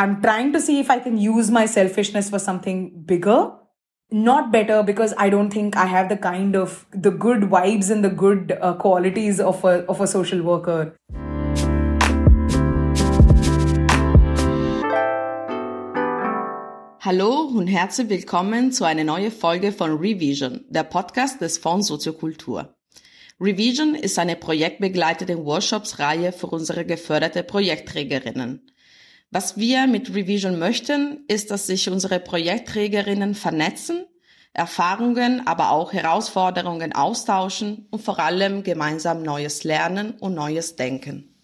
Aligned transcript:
I'm 0.00 0.22
trying 0.22 0.52
to 0.52 0.60
see 0.60 0.78
if 0.78 0.90
I 0.90 1.00
can 1.00 1.18
use 1.18 1.50
my 1.50 1.66
selfishness 1.66 2.30
for 2.30 2.38
something 2.38 3.02
bigger. 3.04 3.50
Not 4.12 4.52
better 4.52 4.84
because 4.84 5.12
I 5.18 5.28
don't 5.28 5.50
think 5.50 5.76
I 5.76 5.86
have 5.86 6.08
the 6.08 6.16
kind 6.16 6.54
of 6.54 6.86
the 6.92 7.10
good 7.10 7.50
vibes 7.50 7.90
and 7.90 8.04
the 8.04 8.10
good 8.10 8.56
uh, 8.62 8.74
qualities 8.74 9.40
of 9.40 9.64
a 9.64 9.84
of 9.88 10.00
a 10.00 10.06
social 10.06 10.42
worker. 10.42 10.94
Hallo 17.00 17.50
und 17.56 17.66
herzlich 17.66 18.08
willkommen 18.08 18.70
zu 18.70 18.84
einer 18.84 19.02
neuen 19.02 19.32
Folge 19.32 19.72
von 19.72 19.98
Revision, 19.98 20.64
der 20.68 20.84
Podcast 20.84 21.40
des 21.40 21.58
Fonds 21.58 21.88
Soziokultur. 21.88 22.72
Revision 23.40 23.96
ist 23.96 24.20
eine 24.20 24.36
projektbegleitete 24.36 25.44
Workshops-Reihe 25.44 26.30
für 26.30 26.46
unsere 26.46 26.84
geförderte 26.84 27.42
Projektträgerinnen. 27.42 28.62
Was 29.30 29.58
wir 29.58 29.86
mit 29.86 30.14
Revision 30.14 30.58
möchten, 30.58 31.24
ist, 31.28 31.50
dass 31.50 31.66
sich 31.66 31.90
unsere 31.90 32.18
Projektträgerinnen 32.18 33.34
vernetzen, 33.34 34.06
Erfahrungen, 34.54 35.46
aber 35.46 35.70
auch 35.70 35.92
Herausforderungen 35.92 36.94
austauschen 36.94 37.86
und 37.90 38.00
vor 38.00 38.18
allem 38.18 38.62
gemeinsam 38.62 39.22
Neues 39.22 39.64
lernen 39.64 40.12
und 40.12 40.34
Neues 40.34 40.76
denken. 40.76 41.34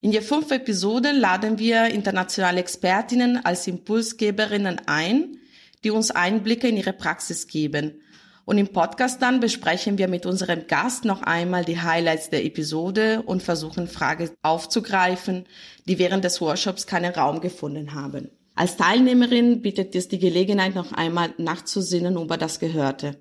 In 0.00 0.12
der 0.12 0.22
fünf 0.22 0.50
Episoden 0.50 1.16
laden 1.18 1.58
wir 1.58 1.86
internationale 1.86 2.60
Expertinnen 2.60 3.44
als 3.44 3.66
Impulsgeberinnen 3.66 4.82
ein, 4.86 5.38
die 5.82 5.90
uns 5.90 6.10
Einblicke 6.10 6.68
in 6.68 6.76
ihre 6.76 6.92
Praxis 6.92 7.46
geben 7.46 8.02
und 8.48 8.56
im 8.56 8.68
Podcast 8.68 9.20
dann 9.20 9.40
besprechen 9.40 9.98
wir 9.98 10.08
mit 10.08 10.24
unserem 10.24 10.66
Gast 10.68 11.04
noch 11.04 11.20
einmal 11.20 11.66
die 11.66 11.82
Highlights 11.82 12.30
der 12.30 12.46
Episode 12.46 13.22
und 13.26 13.42
versuchen 13.42 13.88
Fragen 13.88 14.30
aufzugreifen, 14.40 15.44
die 15.86 15.98
während 15.98 16.24
des 16.24 16.40
Workshops 16.40 16.86
keinen 16.86 17.12
Raum 17.12 17.42
gefunden 17.42 17.94
haben. 17.94 18.30
Als 18.54 18.78
Teilnehmerin 18.78 19.60
bietet 19.60 19.94
es 19.94 20.08
die 20.08 20.18
Gelegenheit, 20.18 20.74
noch 20.74 20.92
einmal 20.92 21.34
nachzusinnen 21.36 22.16
über 22.16 22.38
das 22.38 22.58
Gehörte. 22.58 23.16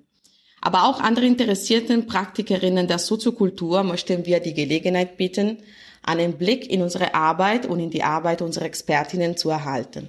Aber 0.62 0.86
auch 0.86 1.02
andere 1.02 1.26
interessierten 1.26 2.08
Praktikerinnen 2.08 2.88
der 2.88 2.98
Soziokultur 2.98 3.84
möchten 3.84 4.26
wir 4.26 4.40
die 4.40 4.54
Gelegenheit 4.54 5.18
bieten, 5.18 5.58
einen 6.04 6.38
Blick 6.38 6.72
in 6.72 6.82
unsere 6.82 7.14
Arbeit 7.16 7.66
und 7.66 7.82
in 7.82 7.90
die 7.90 8.04
Arbeit 8.04 8.42
unserer 8.42 8.64
Expertinnen 8.64 9.36
zu 9.36 9.50
erhalten. 9.50 10.08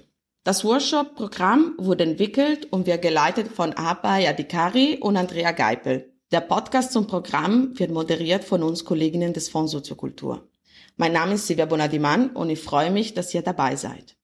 Das 0.48 0.64
Workshop-Programm 0.64 1.74
wurde 1.76 2.04
entwickelt 2.04 2.68
und 2.72 2.86
wird 2.86 3.02
geleitet 3.02 3.48
von 3.48 3.74
Abay 3.74 4.26
Adikari 4.26 4.96
und 4.98 5.18
Andrea 5.18 5.52
Geipel. 5.52 6.14
Der 6.32 6.40
Podcast 6.40 6.92
zum 6.92 7.06
Programm 7.06 7.78
wird 7.78 7.90
moderiert 7.90 8.44
von 8.44 8.62
uns 8.62 8.86
Kolleginnen 8.86 9.34
des 9.34 9.50
Fonds 9.50 9.72
Soziokultur. 9.72 10.48
Mein 10.96 11.12
Name 11.12 11.34
ist 11.34 11.48
Silvia 11.48 11.66
Bonadiman 11.66 12.30
und 12.30 12.48
ich 12.48 12.60
freue 12.60 12.90
mich, 12.90 13.12
dass 13.12 13.34
ihr 13.34 13.42
dabei 13.42 13.76
seid. 13.76 14.16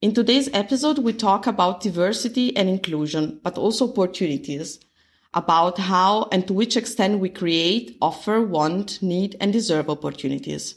In 0.00 0.14
today's 0.14 0.48
episode, 0.52 0.98
we 0.98 1.12
talk 1.12 1.48
about 1.48 1.80
diversity 1.80 2.56
and 2.56 2.68
inclusion, 2.68 3.40
but 3.42 3.58
also 3.58 3.90
opportunities, 3.90 4.78
about 5.34 5.76
how 5.76 6.28
and 6.30 6.46
to 6.46 6.52
which 6.52 6.76
extent 6.76 7.18
we 7.18 7.28
create, 7.28 7.98
offer, 8.00 8.40
want, 8.40 9.02
need, 9.02 9.34
and 9.40 9.52
deserve 9.52 9.90
opportunities. 9.90 10.76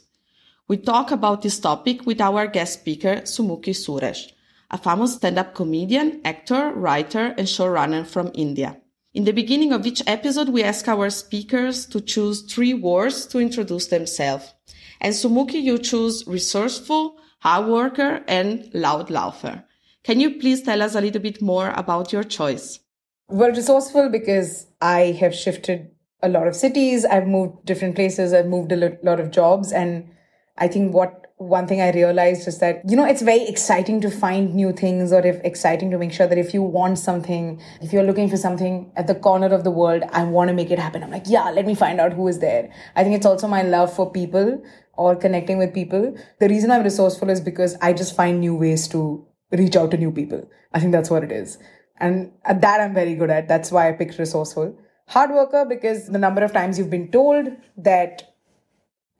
We 0.66 0.76
talk 0.76 1.12
about 1.12 1.42
this 1.42 1.60
topic 1.60 2.04
with 2.04 2.20
our 2.20 2.48
guest 2.48 2.80
speaker, 2.80 3.18
Sumukhi 3.18 3.70
Suresh, 3.70 4.32
a 4.72 4.76
famous 4.76 5.14
stand-up 5.14 5.54
comedian, 5.54 6.20
actor, 6.24 6.72
writer, 6.72 7.32
and 7.38 7.46
showrunner 7.46 8.04
from 8.04 8.32
India. 8.34 8.78
In 9.14 9.22
the 9.22 9.30
beginning 9.30 9.72
of 9.72 9.86
each 9.86 10.02
episode, 10.04 10.48
we 10.48 10.64
ask 10.64 10.88
our 10.88 11.10
speakers 11.10 11.86
to 11.86 12.00
choose 12.00 12.42
three 12.42 12.74
words 12.74 13.26
to 13.26 13.38
introduce 13.38 13.86
themselves. 13.86 14.52
And 15.00 15.14
Sumukhi, 15.14 15.62
you 15.62 15.78
choose 15.78 16.24
resourceful, 16.26 17.18
hard 17.42 17.66
worker, 17.66 18.22
and 18.28 18.70
loud 18.72 19.10
laugher. 19.10 19.64
Can 20.04 20.20
you 20.20 20.38
please 20.38 20.62
tell 20.62 20.80
us 20.80 20.94
a 20.94 21.00
little 21.00 21.20
bit 21.20 21.42
more 21.42 21.70
about 21.70 22.12
your 22.12 22.22
choice? 22.22 22.78
Well, 23.28 23.50
resourceful 23.50 24.10
because 24.10 24.66
I 24.80 25.16
have 25.20 25.34
shifted 25.34 25.90
a 26.22 26.28
lot 26.28 26.46
of 26.46 26.54
cities. 26.54 27.04
I've 27.04 27.26
moved 27.26 27.64
different 27.64 27.96
places. 27.96 28.32
I've 28.32 28.46
moved 28.46 28.70
a 28.70 28.96
lot 29.02 29.18
of 29.18 29.32
jobs. 29.32 29.72
And 29.72 30.10
I 30.56 30.68
think 30.68 30.94
what 30.94 31.21
one 31.48 31.66
thing 31.66 31.80
I 31.80 31.90
realized 31.90 32.46
is 32.48 32.58
that, 32.58 32.82
you 32.88 32.96
know, 32.96 33.04
it's 33.04 33.22
very 33.22 33.42
exciting 33.42 34.00
to 34.02 34.10
find 34.10 34.54
new 34.54 34.72
things 34.72 35.12
or 35.12 35.26
if 35.26 35.40
exciting 35.44 35.90
to 35.90 35.98
make 35.98 36.12
sure 36.12 36.26
that 36.26 36.38
if 36.38 36.54
you 36.54 36.62
want 36.62 36.98
something, 36.98 37.60
if 37.80 37.92
you're 37.92 38.02
looking 38.02 38.28
for 38.28 38.36
something 38.36 38.90
at 38.96 39.06
the 39.06 39.14
corner 39.14 39.46
of 39.46 39.64
the 39.64 39.70
world, 39.70 40.04
I 40.12 40.24
want 40.24 40.48
to 40.48 40.54
make 40.54 40.70
it 40.70 40.78
happen. 40.78 41.02
I'm 41.02 41.10
like, 41.10 41.24
yeah, 41.26 41.50
let 41.50 41.66
me 41.66 41.74
find 41.74 42.00
out 42.00 42.12
who 42.12 42.28
is 42.28 42.38
there. 42.38 42.72
I 42.96 43.02
think 43.02 43.16
it's 43.16 43.26
also 43.26 43.48
my 43.48 43.62
love 43.62 43.92
for 43.92 44.10
people 44.10 44.62
or 44.94 45.16
connecting 45.16 45.58
with 45.58 45.74
people. 45.74 46.16
The 46.38 46.48
reason 46.48 46.70
I'm 46.70 46.82
resourceful 46.82 47.30
is 47.30 47.40
because 47.40 47.76
I 47.80 47.92
just 47.92 48.14
find 48.14 48.40
new 48.40 48.54
ways 48.54 48.88
to 48.88 49.26
reach 49.50 49.76
out 49.76 49.90
to 49.90 49.96
new 49.96 50.12
people. 50.12 50.48
I 50.72 50.80
think 50.80 50.92
that's 50.92 51.10
what 51.10 51.24
it 51.24 51.32
is. 51.32 51.58
And 51.98 52.32
that 52.48 52.80
I'm 52.80 52.94
very 52.94 53.14
good 53.14 53.30
at. 53.30 53.48
That's 53.48 53.70
why 53.70 53.88
I 53.88 53.92
picked 53.92 54.18
resourceful. 54.18 54.78
Hard 55.08 55.30
worker 55.30 55.64
because 55.68 56.06
the 56.06 56.18
number 56.18 56.42
of 56.42 56.52
times 56.52 56.78
you've 56.78 56.90
been 56.90 57.10
told 57.10 57.48
that 57.76 58.31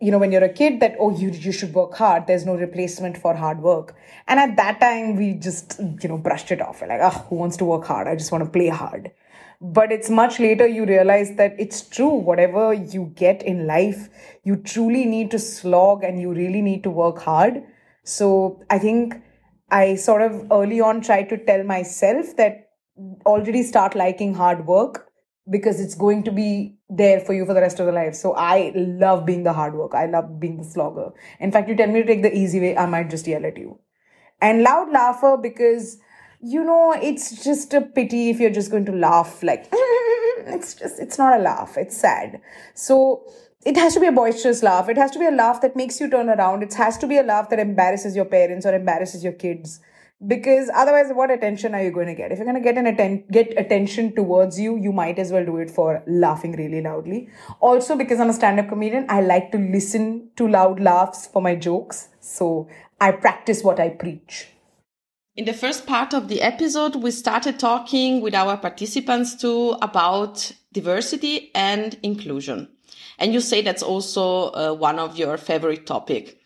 you 0.03 0.11
know 0.11 0.19
when 0.19 0.33
you're 0.33 0.45
a 0.45 0.53
kid 0.61 0.81
that 0.81 0.97
oh 0.99 1.11
you 1.17 1.31
you 1.31 1.53
should 1.53 1.73
work 1.75 1.95
hard 1.95 2.27
there's 2.27 2.45
no 2.45 2.55
replacement 2.57 3.17
for 3.17 3.35
hard 3.35 3.61
work. 3.61 3.95
And 4.27 4.41
at 4.41 4.57
that 4.57 4.81
time 4.81 5.17
we 5.17 5.35
just 5.35 5.79
you 6.03 6.09
know 6.09 6.19
brushed 6.19 6.51
it 6.51 6.61
off. 6.61 6.81
We're 6.81 6.89
like 6.89 7.01
oh 7.03 7.27
who 7.29 7.37
wants 7.37 7.57
to 7.59 7.65
work 7.65 7.85
hard? 7.85 8.09
I 8.09 8.17
just 8.17 8.33
want 8.33 8.45
to 8.45 8.51
play 8.51 8.69
hard. 8.69 9.12
But 9.61 9.93
it's 9.93 10.11
much 10.11 10.41
later 10.41 10.67
you 10.67 10.85
realize 10.85 11.37
that 11.37 11.55
it's 11.57 11.83
true. 11.83 12.15
Whatever 12.31 12.75
you 12.75 13.12
get 13.15 13.45
in 13.45 13.67
life 13.67 14.09
you 14.43 14.57
truly 14.57 15.05
need 15.05 15.31
to 15.31 15.39
slog 15.39 16.03
and 16.03 16.21
you 16.21 16.33
really 16.33 16.62
need 16.62 16.83
to 16.83 16.91
work 16.91 17.21
hard. 17.21 17.62
So 18.05 18.61
i 18.71 18.79
think 18.79 19.15
i 19.71 19.95
sort 19.95 20.23
of 20.23 20.43
early 20.51 20.81
on 20.81 21.01
tried 21.01 21.29
to 21.29 21.37
tell 21.53 21.62
myself 21.62 22.37
that 22.37 22.69
already 23.25 23.62
start 23.62 23.95
liking 23.95 24.35
hard 24.35 24.67
work 24.67 25.12
because 25.51 25.81
it's 25.81 25.95
going 25.95 26.23
to 26.25 26.33
be 26.33 26.77
there 26.89 27.21
for 27.21 27.35
you 27.35 27.45
for 27.45 27.55
the 27.55 27.61
rest 27.61 27.81
of 27.81 27.87
the 27.87 27.93
life. 27.93 28.15
So 28.15 28.35
I 28.35 28.73
love 28.75 29.27
being 29.27 29.43
the 29.43 29.53
hard 29.53 29.75
worker. 29.75 29.97
I 29.97 30.07
love 30.07 30.39
being 30.39 30.59
the 30.59 30.65
slogger. 30.65 31.11
In 31.41 31.51
fact, 31.51 31.69
you 31.69 31.77
tell 31.77 31.89
me 31.89 32.03
to 32.03 32.07
take 32.07 32.23
the 32.23 32.37
easy 32.37 32.61
way, 32.61 32.77
I 32.77 32.87
might 32.87 33.11
just 33.11 33.27
yell 33.27 33.45
at 33.45 33.59
you. 33.59 33.79
And 34.41 34.63
loud 34.63 34.91
laugher 34.93 35.37
because 35.37 35.99
you 36.41 36.65
know 36.65 36.93
it's 36.93 37.45
just 37.45 37.73
a 37.75 37.81
pity 37.81 38.31
if 38.31 38.41
you're 38.41 38.51
just 38.51 38.73
going 38.73 38.85
to 38.85 38.93
laugh 38.93 39.45
like 39.45 39.69
it's 39.73 40.75
just 40.75 40.99
it's 40.99 41.19
not 41.19 41.39
a 41.39 41.43
laugh. 41.43 41.77
It's 41.77 41.97
sad. 41.97 42.41
So 42.75 43.25
it 43.65 43.77
has 43.77 43.95
to 43.95 44.01
be 44.01 44.07
a 44.07 44.13
boisterous 44.13 44.63
laugh. 44.63 44.89
It 44.89 44.97
has 44.97 45.11
to 45.13 45.19
be 45.19 45.27
a 45.27 45.31
laugh 45.31 45.61
that 45.61 45.77
makes 45.77 46.01
you 46.01 46.11
turn 46.11 46.29
around. 46.29 46.63
It 46.63 46.75
has 46.75 46.99
to 46.99 47.07
be 47.07 47.19
a 47.19 47.23
laugh 47.23 47.49
that 47.51 47.61
embarrasses 47.61 48.17
your 48.17 48.25
parents 48.25 48.67
or 48.67 48.75
embarrasses 48.75 49.23
your 49.23 49.35
kids 49.35 49.81
because 50.27 50.71
otherwise 50.75 51.10
what 51.12 51.31
attention 51.31 51.75
are 51.75 51.83
you 51.83 51.91
going 51.91 52.06
to 52.06 52.15
get? 52.15 52.31
If 52.31 52.38
you're 52.38 52.44
going 52.44 52.62
to 52.62 52.62
get 52.62 52.78
an 52.78 52.87
atten- 52.87 53.25
get 53.31 53.59
attention 53.59 54.15
towards 54.15 54.59
you 54.59 54.77
you 54.77 54.93
might 54.93 55.19
as 55.19 55.33
well 55.33 55.44
do 55.44 55.56
it 55.59 55.71
for 55.71 56.03
laughing 56.06 56.53
really 56.53 56.81
loudly. 56.81 57.28
Also 57.60 57.97
because 57.97 58.21
i'm 58.21 58.31
a 58.31 58.32
stand-up 58.32 58.69
comedian 58.69 59.06
i 59.09 59.21
like 59.21 59.50
to 59.53 59.59
listen 59.59 60.31
to 60.37 60.49
loud 60.49 60.81
laughs 60.81 61.27
for 61.27 61.43
my 61.43 61.55
jokes. 61.55 62.09
So 62.21 62.69
i 63.00 63.11
practice 63.11 63.65
what 63.65 63.81
i 63.81 63.88
preach. 63.88 64.49
In 65.34 65.47
the 65.47 65.55
first 65.55 65.87
part 65.87 66.12
of 66.12 66.28
the 66.28 66.43
episode 66.43 66.97
we 66.97 67.11
started 67.11 67.59
talking 67.59 68.21
with 68.21 68.34
our 68.34 68.56
participants 68.56 69.34
too 69.34 69.77
about 69.82 70.53
diversity 70.72 71.50
and 71.55 71.99
inclusion. 72.03 72.69
And 73.19 73.32
you 73.32 73.41
say 73.41 73.62
that's 73.62 73.82
also 73.82 74.50
uh, 74.50 74.75
one 74.75 74.99
of 74.99 75.19
your 75.19 75.37
favorite 75.37 75.87
topic 75.87 76.42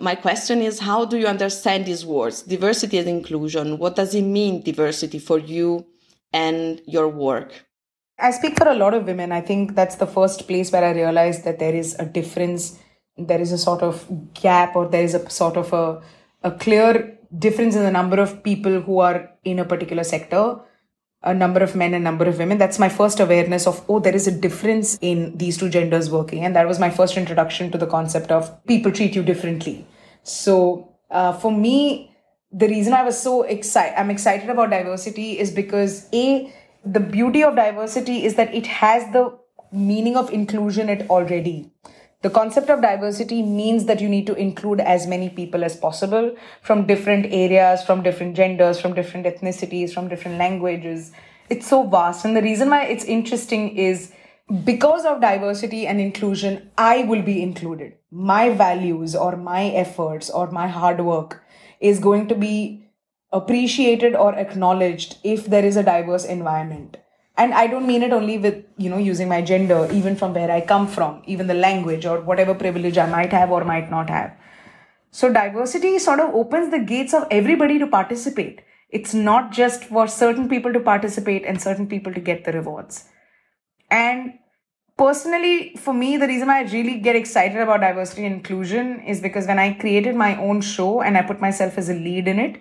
my 0.00 0.14
question 0.14 0.62
is, 0.62 0.78
how 0.78 1.04
do 1.04 1.18
you 1.18 1.26
understand 1.26 1.86
these 1.86 2.06
words, 2.06 2.42
diversity 2.42 2.98
and 2.98 3.08
inclusion? 3.08 3.78
What 3.78 3.96
does 3.96 4.14
it 4.14 4.22
mean, 4.22 4.62
diversity, 4.62 5.18
for 5.18 5.38
you 5.38 5.86
and 6.32 6.80
your 6.86 7.08
work? 7.08 7.66
I 8.18 8.30
speak 8.30 8.56
for 8.56 8.68
a 8.68 8.74
lot 8.74 8.94
of 8.94 9.06
women. 9.06 9.32
I 9.32 9.40
think 9.40 9.74
that's 9.74 9.96
the 9.96 10.06
first 10.06 10.46
place 10.46 10.72
where 10.72 10.84
I 10.84 10.92
realized 10.92 11.44
that 11.44 11.58
there 11.58 11.74
is 11.74 11.94
a 11.98 12.04
difference, 12.04 12.78
there 13.16 13.40
is 13.40 13.52
a 13.52 13.58
sort 13.58 13.82
of 13.82 14.06
gap, 14.34 14.76
or 14.76 14.86
there 14.88 15.02
is 15.02 15.14
a 15.14 15.28
sort 15.30 15.56
of 15.56 15.72
a, 15.72 16.02
a 16.42 16.52
clear 16.52 17.18
difference 17.36 17.74
in 17.74 17.82
the 17.82 17.90
number 17.90 18.20
of 18.20 18.42
people 18.42 18.80
who 18.80 19.00
are 19.00 19.30
in 19.44 19.58
a 19.58 19.64
particular 19.64 20.04
sector 20.04 20.60
a 21.22 21.34
number 21.34 21.60
of 21.60 21.74
men 21.74 21.94
and 21.94 22.04
number 22.04 22.24
of 22.26 22.38
women 22.38 22.58
that's 22.58 22.78
my 22.78 22.88
first 22.88 23.18
awareness 23.20 23.66
of 23.66 23.84
oh 23.88 23.98
there 23.98 24.14
is 24.14 24.28
a 24.28 24.32
difference 24.32 24.96
in 25.00 25.36
these 25.36 25.58
two 25.58 25.68
genders 25.68 26.08
working 26.10 26.44
and 26.44 26.54
that 26.54 26.66
was 26.66 26.78
my 26.78 26.88
first 26.88 27.16
introduction 27.16 27.70
to 27.70 27.76
the 27.76 27.86
concept 27.86 28.30
of 28.30 28.64
people 28.66 28.92
treat 28.92 29.14
you 29.16 29.22
differently 29.22 29.84
so 30.28 30.94
uh, 31.10 31.32
for 31.32 31.52
me 31.52 32.14
the 32.52 32.68
reason 32.68 32.92
i 32.92 33.02
was 33.02 33.20
so 33.20 33.42
excited 33.42 33.98
i'm 33.98 34.10
excited 34.10 34.50
about 34.50 34.70
diversity 34.70 35.38
is 35.38 35.50
because 35.50 36.08
a 36.12 36.52
the 36.84 37.00
beauty 37.00 37.42
of 37.42 37.56
diversity 37.56 38.24
is 38.24 38.36
that 38.36 38.54
it 38.54 38.66
has 38.66 39.12
the 39.12 39.38
meaning 39.72 40.16
of 40.16 40.30
inclusion 40.30 40.88
it 40.88 41.08
already 41.10 41.70
the 42.20 42.30
concept 42.30 42.68
of 42.68 42.82
diversity 42.82 43.42
means 43.42 43.84
that 43.84 44.00
you 44.00 44.08
need 44.08 44.26
to 44.26 44.34
include 44.34 44.80
as 44.80 45.06
many 45.06 45.28
people 45.28 45.62
as 45.62 45.76
possible 45.76 46.34
from 46.62 46.84
different 46.84 47.26
areas, 47.26 47.84
from 47.84 48.02
different 48.02 48.34
genders, 48.34 48.80
from 48.80 48.92
different 48.92 49.24
ethnicities, 49.24 49.94
from 49.94 50.08
different 50.08 50.36
languages. 50.36 51.12
It's 51.48 51.68
so 51.68 51.84
vast. 51.84 52.24
And 52.24 52.36
the 52.36 52.42
reason 52.42 52.70
why 52.70 52.86
it's 52.86 53.04
interesting 53.04 53.76
is 53.76 54.12
because 54.64 55.04
of 55.04 55.20
diversity 55.20 55.86
and 55.86 56.00
inclusion, 56.00 56.72
I 56.76 57.04
will 57.04 57.22
be 57.22 57.40
included. 57.40 57.97
My 58.10 58.50
values 58.50 59.14
or 59.14 59.36
my 59.36 59.66
efforts 59.66 60.30
or 60.30 60.50
my 60.50 60.66
hard 60.68 61.00
work 61.00 61.42
is 61.80 61.98
going 61.98 62.28
to 62.28 62.34
be 62.34 62.86
appreciated 63.32 64.14
or 64.14 64.34
acknowledged 64.34 65.18
if 65.22 65.46
there 65.46 65.64
is 65.64 65.76
a 65.76 65.82
diverse 65.82 66.24
environment. 66.24 66.96
And 67.36 67.54
i 67.54 67.66
don't 67.68 67.86
mean 67.86 68.02
it 68.02 68.12
only 68.12 68.36
with 68.36 68.64
you 68.76 68.90
know 68.90 68.98
using 68.98 69.28
my 69.28 69.40
gender 69.42 69.88
even 69.92 70.16
from 70.16 70.34
where 70.34 70.50
i 70.50 70.60
come 70.60 70.88
from 70.88 71.22
even 71.26 71.46
the 71.46 71.54
language 71.54 72.04
or 72.04 72.20
whatever 72.20 72.54
privilege 72.62 72.98
i 72.98 73.06
might 73.06 73.32
have 73.32 73.52
or 73.52 73.64
might 73.64 73.92
not 73.92 74.10
have. 74.10 74.32
So 75.10 75.32
diversity 75.32 75.98
sort 75.98 76.20
of 76.20 76.34
opens 76.34 76.70
the 76.70 76.80
gates 76.80 77.14
of 77.14 77.26
everybody 77.30 77.78
to 77.78 77.86
participate. 77.86 78.60
It's 78.90 79.14
not 79.14 79.52
just 79.52 79.84
for 79.84 80.06
certain 80.08 80.48
people 80.48 80.72
to 80.72 80.80
participate 80.80 81.44
and 81.44 81.60
certain 81.60 81.86
people 81.86 82.12
to 82.12 82.20
get 82.20 82.44
the 82.44 82.52
rewards. 82.52 83.04
And 83.90 84.34
personally 84.98 85.74
for 85.76 85.94
me 85.94 86.16
the 86.16 86.26
reason 86.26 86.50
i 86.50 86.62
really 86.76 86.98
get 86.98 87.16
excited 87.16 87.60
about 87.60 87.80
diversity 87.80 88.24
and 88.26 88.34
inclusion 88.34 89.00
is 89.00 89.20
because 89.20 89.46
when 89.46 89.58
i 89.58 89.72
created 89.72 90.14
my 90.14 90.36
own 90.36 90.60
show 90.60 91.00
and 91.00 91.16
i 91.16 91.22
put 91.22 91.40
myself 91.40 91.78
as 91.78 91.88
a 91.88 91.94
lead 91.94 92.26
in 92.26 92.38
it 92.38 92.60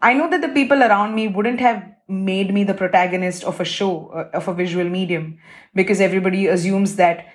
I 0.00 0.12
know 0.12 0.28
that 0.30 0.42
the 0.42 0.48
people 0.48 0.82
around 0.82 1.14
me 1.14 1.28
wouldn't 1.28 1.60
have 1.60 1.82
made 2.08 2.52
me 2.52 2.64
the 2.64 2.74
protagonist 2.74 3.44
of 3.44 3.60
a 3.60 3.64
show, 3.64 4.08
uh, 4.08 4.36
of 4.36 4.46
a 4.48 4.54
visual 4.54 4.88
medium, 4.88 5.38
because 5.74 6.00
everybody 6.00 6.46
assumes 6.46 6.96
that 6.96 7.26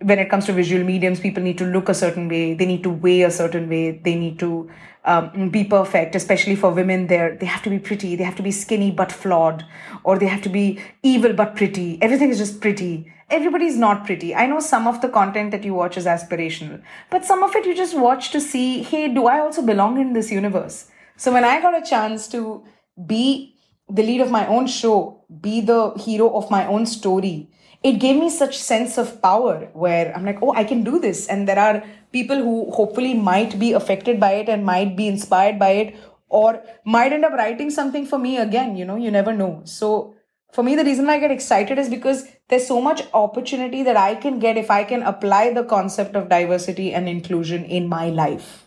when 0.00 0.18
it 0.18 0.28
comes 0.28 0.46
to 0.46 0.52
visual 0.52 0.84
mediums, 0.84 1.20
people 1.20 1.42
need 1.42 1.58
to 1.58 1.64
look 1.64 1.88
a 1.88 1.94
certain 1.94 2.28
way, 2.28 2.54
they 2.54 2.66
need 2.66 2.82
to 2.82 2.90
weigh 2.90 3.22
a 3.22 3.30
certain 3.30 3.68
way, 3.68 4.00
they 4.04 4.14
need 4.14 4.38
to 4.38 4.70
um, 5.04 5.48
be 5.48 5.64
perfect, 5.64 6.14
especially 6.14 6.54
for 6.54 6.70
women. 6.70 7.06
There, 7.06 7.36
they 7.36 7.46
have 7.46 7.62
to 7.62 7.70
be 7.70 7.78
pretty, 7.78 8.14
they 8.14 8.24
have 8.24 8.36
to 8.36 8.42
be 8.42 8.50
skinny 8.50 8.90
but 8.90 9.10
flawed, 9.10 9.64
or 10.04 10.18
they 10.18 10.26
have 10.26 10.42
to 10.42 10.48
be 10.48 10.80
evil 11.02 11.32
but 11.32 11.56
pretty. 11.56 12.00
Everything 12.02 12.30
is 12.30 12.38
just 12.38 12.60
pretty. 12.60 13.12
Everybody's 13.30 13.76
not 13.76 14.06
pretty. 14.06 14.34
I 14.34 14.46
know 14.46 14.60
some 14.60 14.86
of 14.86 15.02
the 15.02 15.08
content 15.08 15.50
that 15.50 15.64
you 15.64 15.74
watch 15.74 15.98
is 15.98 16.06
aspirational, 16.06 16.82
but 17.10 17.24
some 17.24 17.42
of 17.42 17.54
it 17.54 17.66
you 17.66 17.74
just 17.74 17.96
watch 17.96 18.30
to 18.30 18.40
see, 18.40 18.82
hey, 18.82 19.08
do 19.08 19.26
I 19.26 19.40
also 19.40 19.60
belong 19.60 20.00
in 20.00 20.14
this 20.14 20.30
universe? 20.30 20.90
So 21.16 21.32
when 21.32 21.44
I 21.44 21.60
got 21.60 21.76
a 21.76 21.84
chance 21.84 22.26
to 22.28 22.64
be 23.06 23.54
the 23.88 24.02
lead 24.02 24.22
of 24.22 24.30
my 24.30 24.46
own 24.46 24.66
show, 24.66 25.24
be 25.40 25.60
the 25.60 25.92
hero 25.98 26.30
of 26.30 26.50
my 26.50 26.66
own 26.66 26.86
story, 26.86 27.50
it 27.82 28.00
gave 28.00 28.16
me 28.16 28.30
such 28.30 28.58
sense 28.58 28.98
of 28.98 29.20
power 29.20 29.68
where 29.72 30.14
I'm 30.14 30.24
like, 30.24 30.38
oh, 30.42 30.54
I 30.54 30.64
can 30.64 30.82
do 30.82 30.98
this. 30.98 31.26
And 31.28 31.46
there 31.46 31.58
are 31.58 31.84
people 32.12 32.36
who 32.36 32.70
hopefully 32.70 33.14
might 33.14 33.58
be 33.58 33.72
affected 33.72 34.18
by 34.18 34.32
it 34.32 34.48
and 34.48 34.64
might 34.64 34.96
be 34.96 35.06
inspired 35.06 35.58
by 35.58 35.70
it 35.70 35.96
or 36.28 36.62
might 36.84 37.12
end 37.12 37.24
up 37.24 37.32
writing 37.32 37.70
something 37.70 38.06
for 38.06 38.18
me 38.18 38.38
again. 38.38 38.76
You 38.76 38.84
know, 38.84 38.96
you 38.96 39.10
never 39.10 39.32
know. 39.32 39.62
So 39.64 40.14
for 40.52 40.62
me, 40.62 40.74
the 40.74 40.84
reason 40.84 41.08
I 41.08 41.18
get 41.18 41.30
excited 41.30 41.78
is 41.78 41.88
because 41.88 42.26
there's 42.48 42.66
so 42.66 42.80
much 42.80 43.02
opportunity 43.12 43.82
that 43.82 43.96
I 43.96 44.14
can 44.14 44.38
get 44.38 44.56
if 44.56 44.70
I 44.70 44.84
can 44.84 45.02
apply 45.02 45.52
the 45.52 45.64
concept 45.64 46.16
of 46.16 46.28
diversity 46.28 46.94
and 46.94 47.08
inclusion 47.08 47.64
in 47.64 47.88
my 47.88 48.08
life. 48.08 48.66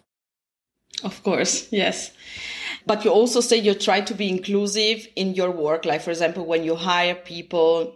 Of 1.03 1.23
course, 1.23 1.71
yes. 1.71 2.11
But 2.85 3.03
you 3.03 3.11
also 3.11 3.41
say 3.41 3.57
you 3.57 3.73
try 3.73 4.01
to 4.01 4.13
be 4.13 4.29
inclusive 4.29 5.07
in 5.15 5.33
your 5.33 5.51
work, 5.51 5.85
like 5.85 6.01
for 6.01 6.11
example, 6.11 6.45
when 6.45 6.63
you 6.63 6.75
hire 6.75 7.15
people. 7.15 7.95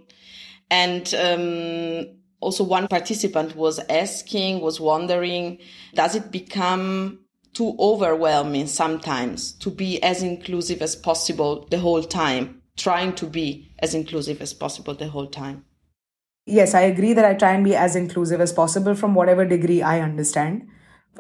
And 0.72 1.14
um, 1.14 2.18
also, 2.40 2.64
one 2.64 2.88
participant 2.88 3.56
was 3.56 3.80
asking, 3.90 4.62
was 4.62 4.80
wondering, 4.80 5.60
does 5.94 6.16
it 6.16 6.32
become 6.32 7.20
too 7.54 7.76
overwhelming 7.80 8.68
sometimes 8.68 9.54
to 9.54 9.72
be 9.72 10.02
as 10.04 10.22
inclusive 10.22 10.82
as 10.82 10.96
possible 10.96 11.68
the 11.72 11.80
whole 11.80 12.04
time, 12.04 12.62
trying 12.78 13.14
to 13.16 13.26
be 13.26 13.72
as 13.80 13.94
inclusive 13.94 14.42
as 14.42 14.54
possible 14.54 14.94
the 14.94 15.08
whole 15.08 15.28
time? 15.28 15.66
Yes, 16.46 16.74
I 16.74 16.82
agree 16.82 17.14
that 17.14 17.26
I 17.26 17.34
try 17.34 17.54
and 17.54 17.64
be 17.64 17.76
as 17.76 17.96
inclusive 17.96 18.40
as 18.40 18.54
possible 18.54 18.96
from 18.96 19.16
whatever 19.16 19.46
degree 19.46 19.82
I 19.82 20.00
understand 20.02 20.68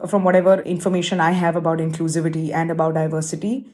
from 0.07 0.23
whatever 0.23 0.61
information 0.61 1.19
I 1.19 1.31
have 1.31 1.55
about 1.55 1.79
inclusivity 1.79 2.51
and 2.53 2.71
about 2.71 2.95
diversity, 2.95 3.67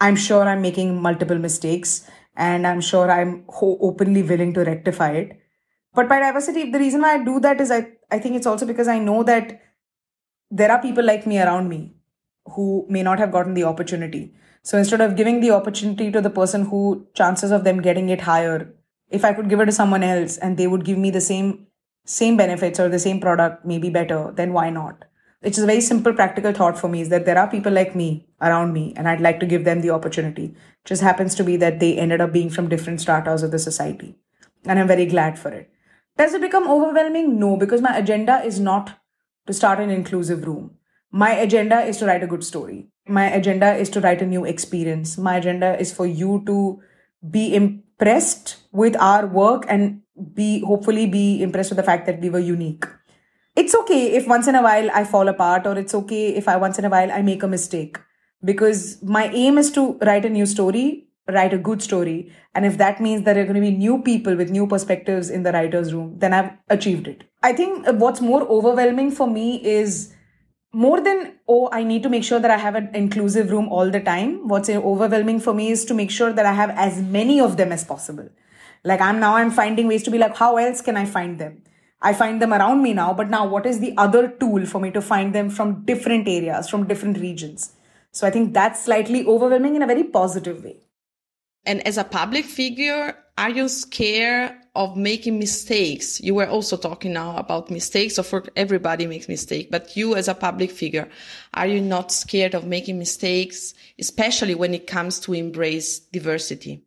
I'm 0.00 0.16
sure 0.16 0.42
I'm 0.42 0.62
making 0.62 1.00
multiple 1.00 1.38
mistakes 1.38 2.08
and 2.36 2.66
I'm 2.66 2.80
sure 2.80 3.10
I'm 3.10 3.44
ho- 3.48 3.78
openly 3.80 4.22
willing 4.22 4.54
to 4.54 4.64
rectify 4.64 5.10
it. 5.12 5.40
But 5.94 6.08
by 6.08 6.20
diversity, 6.20 6.70
the 6.70 6.78
reason 6.78 7.02
why 7.02 7.14
I 7.14 7.24
do 7.24 7.40
that 7.40 7.60
is 7.60 7.70
I, 7.70 7.88
I 8.10 8.18
think 8.18 8.36
it's 8.36 8.46
also 8.46 8.66
because 8.66 8.88
I 8.88 8.98
know 8.98 9.22
that 9.24 9.60
there 10.50 10.70
are 10.70 10.80
people 10.80 11.04
like 11.04 11.26
me 11.26 11.40
around 11.40 11.68
me 11.68 11.94
who 12.52 12.86
may 12.88 13.02
not 13.02 13.18
have 13.18 13.32
gotten 13.32 13.54
the 13.54 13.64
opportunity. 13.64 14.34
So 14.68 14.76
instead 14.76 15.00
of 15.00 15.16
giving 15.16 15.40
the 15.40 15.52
opportunity 15.52 16.10
to 16.12 16.20
the 16.20 16.28
person 16.38 16.66
who 16.66 17.06
chances 17.14 17.52
of 17.52 17.64
them 17.64 17.80
getting 17.80 18.10
it 18.10 18.20
higher, 18.20 18.74
if 19.08 19.24
I 19.24 19.32
could 19.32 19.48
give 19.48 19.60
it 19.60 19.66
to 19.66 19.72
someone 19.72 20.02
else 20.02 20.36
and 20.36 20.58
they 20.58 20.66
would 20.66 20.84
give 20.84 20.98
me 20.98 21.10
the 21.10 21.22
same 21.22 21.66
same 22.04 22.36
benefits 22.36 22.78
or 22.78 22.90
the 22.90 22.98
same 22.98 23.18
product, 23.18 23.64
maybe 23.64 23.88
better, 23.88 24.30
then 24.40 24.52
why 24.52 24.68
not? 24.68 25.06
which 25.40 25.56
is 25.56 25.62
a 25.62 25.66
very 25.66 25.80
simple 25.80 26.12
practical 26.12 26.52
thought 26.52 26.78
for 26.78 26.88
me 26.88 27.00
is 27.00 27.10
that 27.10 27.24
there 27.24 27.38
are 27.38 27.48
people 27.50 27.72
like 27.72 27.94
me 27.94 28.26
around 28.46 28.72
me 28.72 28.92
and 28.96 29.08
i'd 29.08 29.20
like 29.20 29.38
to 29.40 29.46
give 29.46 29.64
them 29.64 29.80
the 29.80 29.90
opportunity. 29.90 30.46
It 30.46 30.88
just 30.92 31.02
happens 31.02 31.36
to 31.36 31.44
be 31.44 31.56
that 31.58 31.78
they 31.80 31.96
ended 31.96 32.20
up 32.20 32.32
being 32.32 32.50
from 32.50 32.68
different 32.68 33.00
stratas 33.00 33.44
of 33.44 33.52
the 33.52 33.58
society 33.58 34.16
and 34.64 34.78
i'm 34.78 34.88
very 34.88 35.06
glad 35.06 35.38
for 35.38 35.50
it. 35.50 35.70
Does 36.16 36.34
it 36.34 36.40
become 36.40 36.68
overwhelming? 36.68 37.38
No 37.38 37.56
because 37.56 37.80
my 37.80 37.96
agenda 37.96 38.42
is 38.42 38.60
not 38.60 38.98
to 39.46 39.54
start 39.54 39.80
an 39.80 39.90
inclusive 39.90 40.46
room. 40.46 40.72
My 41.10 41.30
agenda 41.30 41.80
is 41.80 41.98
to 41.98 42.06
write 42.06 42.24
a 42.24 42.32
good 42.34 42.44
story 42.44 42.88
my 43.08 43.30
agenda 43.30 43.74
is 43.74 43.90
to 43.90 44.00
write 44.00 44.22
a 44.22 44.26
new 44.26 44.44
experience 44.44 45.16
my 45.18 45.36
agenda 45.36 45.78
is 45.78 45.92
for 45.92 46.06
you 46.06 46.42
to 46.46 46.80
be 47.30 47.54
impressed 47.54 48.56
with 48.72 48.96
our 48.96 49.26
work 49.26 49.64
and 49.68 50.00
be 50.34 50.60
hopefully 50.60 51.06
be 51.06 51.42
impressed 51.42 51.70
with 51.70 51.76
the 51.76 51.82
fact 51.82 52.06
that 52.06 52.20
we 52.20 52.30
were 52.30 52.38
unique 52.38 52.86
it's 53.58 53.74
okay 53.74 54.12
if 54.16 54.28
once 54.28 54.46
in 54.46 54.54
a 54.54 54.62
while 54.62 54.88
I 54.94 55.02
fall 55.02 55.26
apart, 55.26 55.66
or 55.66 55.76
it's 55.76 55.92
okay 55.92 56.28
if 56.36 56.46
I 56.46 56.56
once 56.56 56.78
in 56.78 56.84
a 56.84 56.88
while 56.88 57.10
I 57.10 57.22
make 57.22 57.42
a 57.42 57.48
mistake. 57.48 57.98
Because 58.44 59.02
my 59.02 59.24
aim 59.30 59.58
is 59.58 59.72
to 59.72 59.98
write 60.02 60.24
a 60.24 60.28
new 60.28 60.46
story, 60.46 61.08
write 61.28 61.52
a 61.52 61.58
good 61.58 61.82
story. 61.82 62.32
And 62.54 62.64
if 62.64 62.78
that 62.78 63.00
means 63.00 63.24
that 63.24 63.32
there 63.32 63.42
are 63.42 63.46
going 63.46 63.56
to 63.56 63.68
be 63.68 63.76
new 63.76 64.00
people 64.00 64.36
with 64.36 64.50
new 64.50 64.68
perspectives 64.68 65.28
in 65.28 65.42
the 65.42 65.50
writer's 65.50 65.92
room, 65.92 66.14
then 66.18 66.34
I've 66.34 66.52
achieved 66.68 67.08
it. 67.08 67.24
I 67.42 67.52
think 67.52 67.84
what's 67.94 68.20
more 68.20 68.42
overwhelming 68.42 69.10
for 69.10 69.28
me 69.28 69.60
is 69.64 70.14
more 70.72 71.00
than, 71.00 71.38
oh, 71.48 71.68
I 71.72 71.82
need 71.82 72.02
to 72.02 72.08
make 72.08 72.24
sure 72.24 72.40
that 72.40 72.50
I 72.50 72.58
have 72.58 72.74
an 72.74 72.90
inclusive 72.94 73.50
room 73.50 73.68
all 73.68 73.90
the 73.90 74.00
time. 74.00 74.48
What's 74.48 74.68
overwhelming 74.68 75.40
for 75.40 75.54
me 75.54 75.70
is 75.70 75.84
to 75.86 75.94
make 75.94 76.10
sure 76.10 76.32
that 76.32 76.46
I 76.46 76.52
have 76.52 76.70
as 76.70 77.00
many 77.00 77.40
of 77.40 77.56
them 77.56 77.72
as 77.72 77.84
possible. 77.84 78.28
Like 78.84 79.00
I'm 79.00 79.18
now, 79.18 79.36
I'm 79.36 79.50
finding 79.50 79.88
ways 79.88 80.02
to 80.04 80.10
be 80.10 80.18
like, 80.18 80.36
how 80.36 80.56
else 80.56 80.82
can 80.82 80.96
I 80.96 81.04
find 81.04 81.38
them? 81.38 81.62
I 82.00 82.12
find 82.12 82.40
them 82.40 82.52
around 82.52 82.82
me 82.82 82.92
now, 82.92 83.12
but 83.12 83.28
now 83.28 83.46
what 83.46 83.66
is 83.66 83.80
the 83.80 83.94
other 83.96 84.28
tool 84.28 84.66
for 84.66 84.80
me 84.80 84.90
to 84.92 85.00
find 85.00 85.34
them 85.34 85.50
from 85.50 85.84
different 85.84 86.28
areas, 86.28 86.68
from 86.68 86.86
different 86.86 87.18
regions? 87.18 87.72
So 88.12 88.26
I 88.26 88.30
think 88.30 88.54
that's 88.54 88.84
slightly 88.84 89.26
overwhelming 89.26 89.74
in 89.74 89.82
a 89.82 89.86
very 89.86 90.04
positive 90.04 90.62
way. 90.62 90.76
And 91.64 91.84
as 91.86 91.98
a 91.98 92.04
public 92.04 92.44
figure, 92.44 93.16
are 93.36 93.50
you 93.50 93.68
scared 93.68 94.52
of 94.78 94.96
making 94.96 95.38
mistakes? 95.38 96.20
You 96.20 96.36
were 96.36 96.46
also 96.46 96.76
talking 96.76 97.12
now 97.12 97.36
about 97.36 97.70
mistakes. 97.70 98.14
So 98.14 98.22
for 98.22 98.44
everybody 98.54 99.06
makes 99.06 99.28
mistake, 99.28 99.70
but 99.70 99.96
you 99.96 100.14
as 100.14 100.28
a 100.28 100.34
public 100.34 100.70
figure, 100.70 101.08
are 101.52 101.66
you 101.66 101.80
not 101.80 102.12
scared 102.12 102.54
of 102.54 102.64
making 102.64 102.98
mistakes, 102.98 103.74
especially 103.98 104.54
when 104.54 104.72
it 104.72 104.86
comes 104.86 105.18
to 105.20 105.34
embrace 105.34 105.98
diversity? 105.98 106.84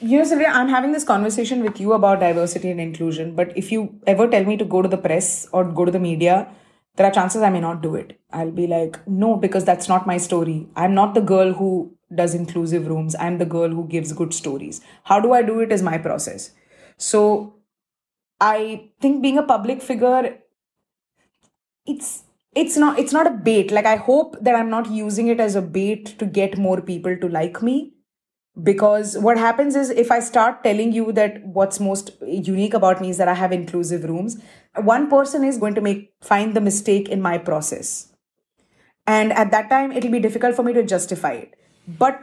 you 0.00 0.16
know, 0.16 0.22
Silvia, 0.22 0.46
I'm 0.48 0.68
having 0.68 0.92
this 0.92 1.02
conversation 1.02 1.62
with 1.64 1.80
you 1.80 1.92
about 1.92 2.20
diversity 2.20 2.70
and 2.70 2.80
inclusion, 2.80 3.34
but 3.34 3.56
if 3.56 3.72
you 3.72 3.98
ever 4.06 4.28
tell 4.28 4.44
me 4.44 4.56
to 4.56 4.64
go 4.64 4.80
to 4.80 4.88
the 4.88 4.96
press 4.96 5.48
or 5.52 5.64
go 5.64 5.84
to 5.84 5.90
the 5.90 5.98
media, 5.98 6.48
there 6.94 7.06
are 7.06 7.10
chances 7.10 7.42
I 7.42 7.50
may 7.50 7.58
not 7.58 7.82
do 7.82 7.96
it. 7.96 8.20
I'll 8.32 8.52
be 8.52 8.68
like, 8.68 8.96
no, 9.08 9.34
because 9.36 9.64
that's 9.64 9.88
not 9.88 10.06
my 10.06 10.16
story. 10.16 10.68
I'm 10.76 10.94
not 10.94 11.14
the 11.14 11.20
girl 11.20 11.52
who 11.52 11.96
does 12.14 12.34
inclusive 12.34 12.86
rooms. 12.86 13.16
I'm 13.18 13.38
the 13.38 13.44
girl 13.44 13.68
who 13.68 13.88
gives 13.88 14.12
good 14.12 14.32
stories. 14.32 14.80
How 15.04 15.18
do 15.18 15.32
I 15.32 15.42
do 15.42 15.58
it 15.58 15.72
is 15.72 15.82
my 15.82 15.98
process. 15.98 16.52
So 16.98 17.54
I 18.40 18.90
think 19.00 19.22
being 19.22 19.38
a 19.38 19.42
public 19.42 19.82
figure, 19.82 20.38
it's 21.86 22.24
it's 22.54 22.76
not 22.76 22.98
it's 22.98 23.12
not 23.12 23.26
a 23.26 23.30
bait. 23.30 23.70
Like 23.70 23.86
I 23.86 23.96
hope 23.96 24.36
that 24.40 24.54
I'm 24.54 24.70
not 24.70 24.90
using 24.90 25.28
it 25.28 25.40
as 25.40 25.54
a 25.54 25.62
bait 25.62 26.18
to 26.18 26.26
get 26.26 26.58
more 26.58 26.80
people 26.80 27.16
to 27.16 27.28
like 27.28 27.62
me. 27.62 27.94
Because 28.62 29.16
what 29.16 29.38
happens 29.38 29.76
is 29.76 29.90
if 29.90 30.10
i 30.10 30.18
start 30.18 30.64
telling 30.64 30.92
you 30.92 31.12
that 31.12 31.36
what's 31.46 31.78
most 31.78 32.10
unique 32.26 32.74
about 32.74 33.00
me 33.00 33.10
is 33.10 33.18
that 33.18 33.28
i 33.28 33.34
have 33.34 33.52
inclusive 33.52 34.02
rooms 34.02 34.36
one 34.88 35.08
person 35.08 35.44
is 35.44 35.58
going 35.58 35.76
to 35.76 35.80
make 35.80 36.12
find 36.20 36.54
the 36.54 36.60
mistake 36.60 37.08
in 37.08 37.22
my 37.22 37.38
process. 37.38 38.12
And 39.06 39.32
at 39.32 39.52
that 39.52 39.70
time 39.70 39.92
it'll 39.92 40.10
be 40.10 40.18
difficult 40.20 40.56
for 40.56 40.64
me 40.64 40.72
to 40.72 40.82
justify 40.82 41.32
it. 41.34 41.54
But 41.86 42.20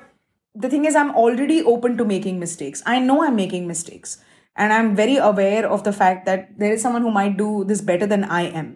the 0.53 0.69
thing 0.69 0.83
is 0.85 0.95
i'm 0.95 1.15
already 1.15 1.63
open 1.63 1.97
to 1.97 2.05
making 2.05 2.39
mistakes. 2.39 2.83
I 2.85 2.99
know 2.99 3.23
i'm 3.23 3.37
making 3.37 3.67
mistakes 3.67 4.17
and 4.55 4.73
i'm 4.73 4.95
very 4.95 5.17
aware 5.17 5.67
of 5.67 5.83
the 5.83 5.93
fact 5.93 6.25
that 6.25 6.57
there 6.57 6.73
is 6.73 6.81
someone 6.81 7.01
who 7.01 7.11
might 7.11 7.37
do 7.37 7.63
this 7.65 7.81
better 7.81 8.05
than 8.05 8.23
i 8.25 8.43
am 8.63 8.75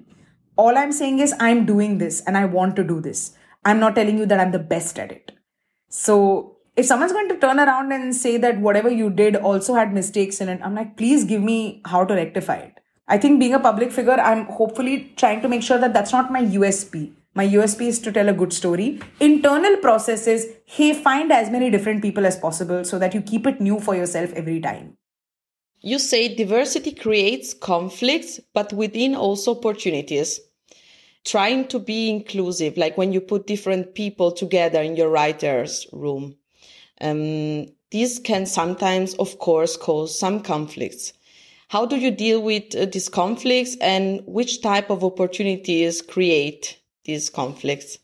All 0.61 0.77
I'm 0.79 0.91
saying 0.95 1.19
is 1.23 1.33
I'm 1.39 1.65
doing 1.67 1.99
this 1.99 2.15
and 2.27 2.37
I 2.37 2.43
want 2.53 2.75
to 2.77 2.83
do 2.83 2.95
this. 3.03 3.19
I'm 3.69 3.79
not 3.83 3.95
telling 3.95 4.17
you 4.17 4.25
that 4.31 4.41
I'm 4.41 4.51
the 4.51 4.59
best 4.71 4.99
at 4.99 5.13
it. 5.13 5.31
So 5.99 6.57
if 6.75 6.85
someone's 6.89 7.13
going 7.13 7.29
to 7.29 7.37
turn 7.37 7.61
around 7.61 7.93
and 7.93 8.13
say 8.15 8.35
that 8.37 8.59
whatever 8.59 8.89
you 8.89 9.09
did 9.21 9.37
also 9.37 9.77
had 9.77 9.93
mistakes 9.93 10.41
in 10.41 10.49
it, 10.49 10.59
I'm 10.61 10.75
like, 10.75 10.97
please 10.97 11.23
give 11.23 11.41
me 11.41 11.81
how 11.85 12.03
to 12.03 12.13
rectify 12.13 12.57
it. 12.57 12.83
I 13.07 13.17
think 13.17 13.39
being 13.39 13.53
a 13.53 13.63
public 13.69 13.93
figure, 13.93 14.19
I'm 14.19 14.45
hopefully 14.47 15.13
trying 15.15 15.41
to 15.47 15.47
make 15.47 15.63
sure 15.63 15.77
that 15.77 15.93
that's 15.93 16.11
not 16.11 16.29
my 16.29 16.43
USP. 16.43 17.13
My 17.35 17.47
USP 17.47 17.87
is 17.87 17.99
to 17.99 18.11
tell 18.11 18.27
a 18.27 18.33
good 18.33 18.51
story. 18.51 18.99
Internal 19.21 19.77
processes, 19.77 20.45
hey, 20.65 20.93
find 20.93 21.31
as 21.31 21.49
many 21.49 21.69
different 21.69 22.01
people 22.01 22.25
as 22.25 22.35
possible 22.35 22.83
so 22.83 22.99
that 22.99 23.13
you 23.13 23.21
keep 23.21 23.47
it 23.47 23.61
new 23.61 23.79
for 23.79 23.95
yourself 23.95 24.33
every 24.33 24.59
time. 24.59 24.98
You 25.81 25.97
say 25.99 26.33
diversity 26.35 26.91
creates 26.91 27.53
conflicts, 27.53 28.39
but 28.53 28.73
within 28.73 29.15
also 29.15 29.55
opportunities. 29.55 30.41
Trying 31.25 31.67
to 31.67 31.79
be 31.79 32.09
inclusive, 32.09 32.77
like 32.77 32.97
when 32.97 33.13
you 33.13 33.21
put 33.21 33.47
different 33.47 33.93
people 33.93 34.31
together 34.31 34.81
in 34.81 34.95
your 34.95 35.09
writer's 35.09 35.87
room. 35.91 36.35
Um, 37.01 37.67
this 37.91 38.19
can 38.19 38.45
sometimes, 38.45 39.15
of 39.15 39.39
course, 39.39 39.77
cause 39.77 40.17
some 40.17 40.41
conflicts. 40.41 41.13
How 41.69 41.85
do 41.85 41.97
you 41.97 42.11
deal 42.11 42.41
with 42.41 42.75
uh, 42.75 42.85
these 42.85 43.09
conflicts 43.09 43.77
and 43.77 44.21
which 44.25 44.61
type 44.61 44.89
of 44.89 45.03
opportunities 45.03 46.01
create 46.01 46.79
these 47.05 47.29
conflicts? 47.29 47.99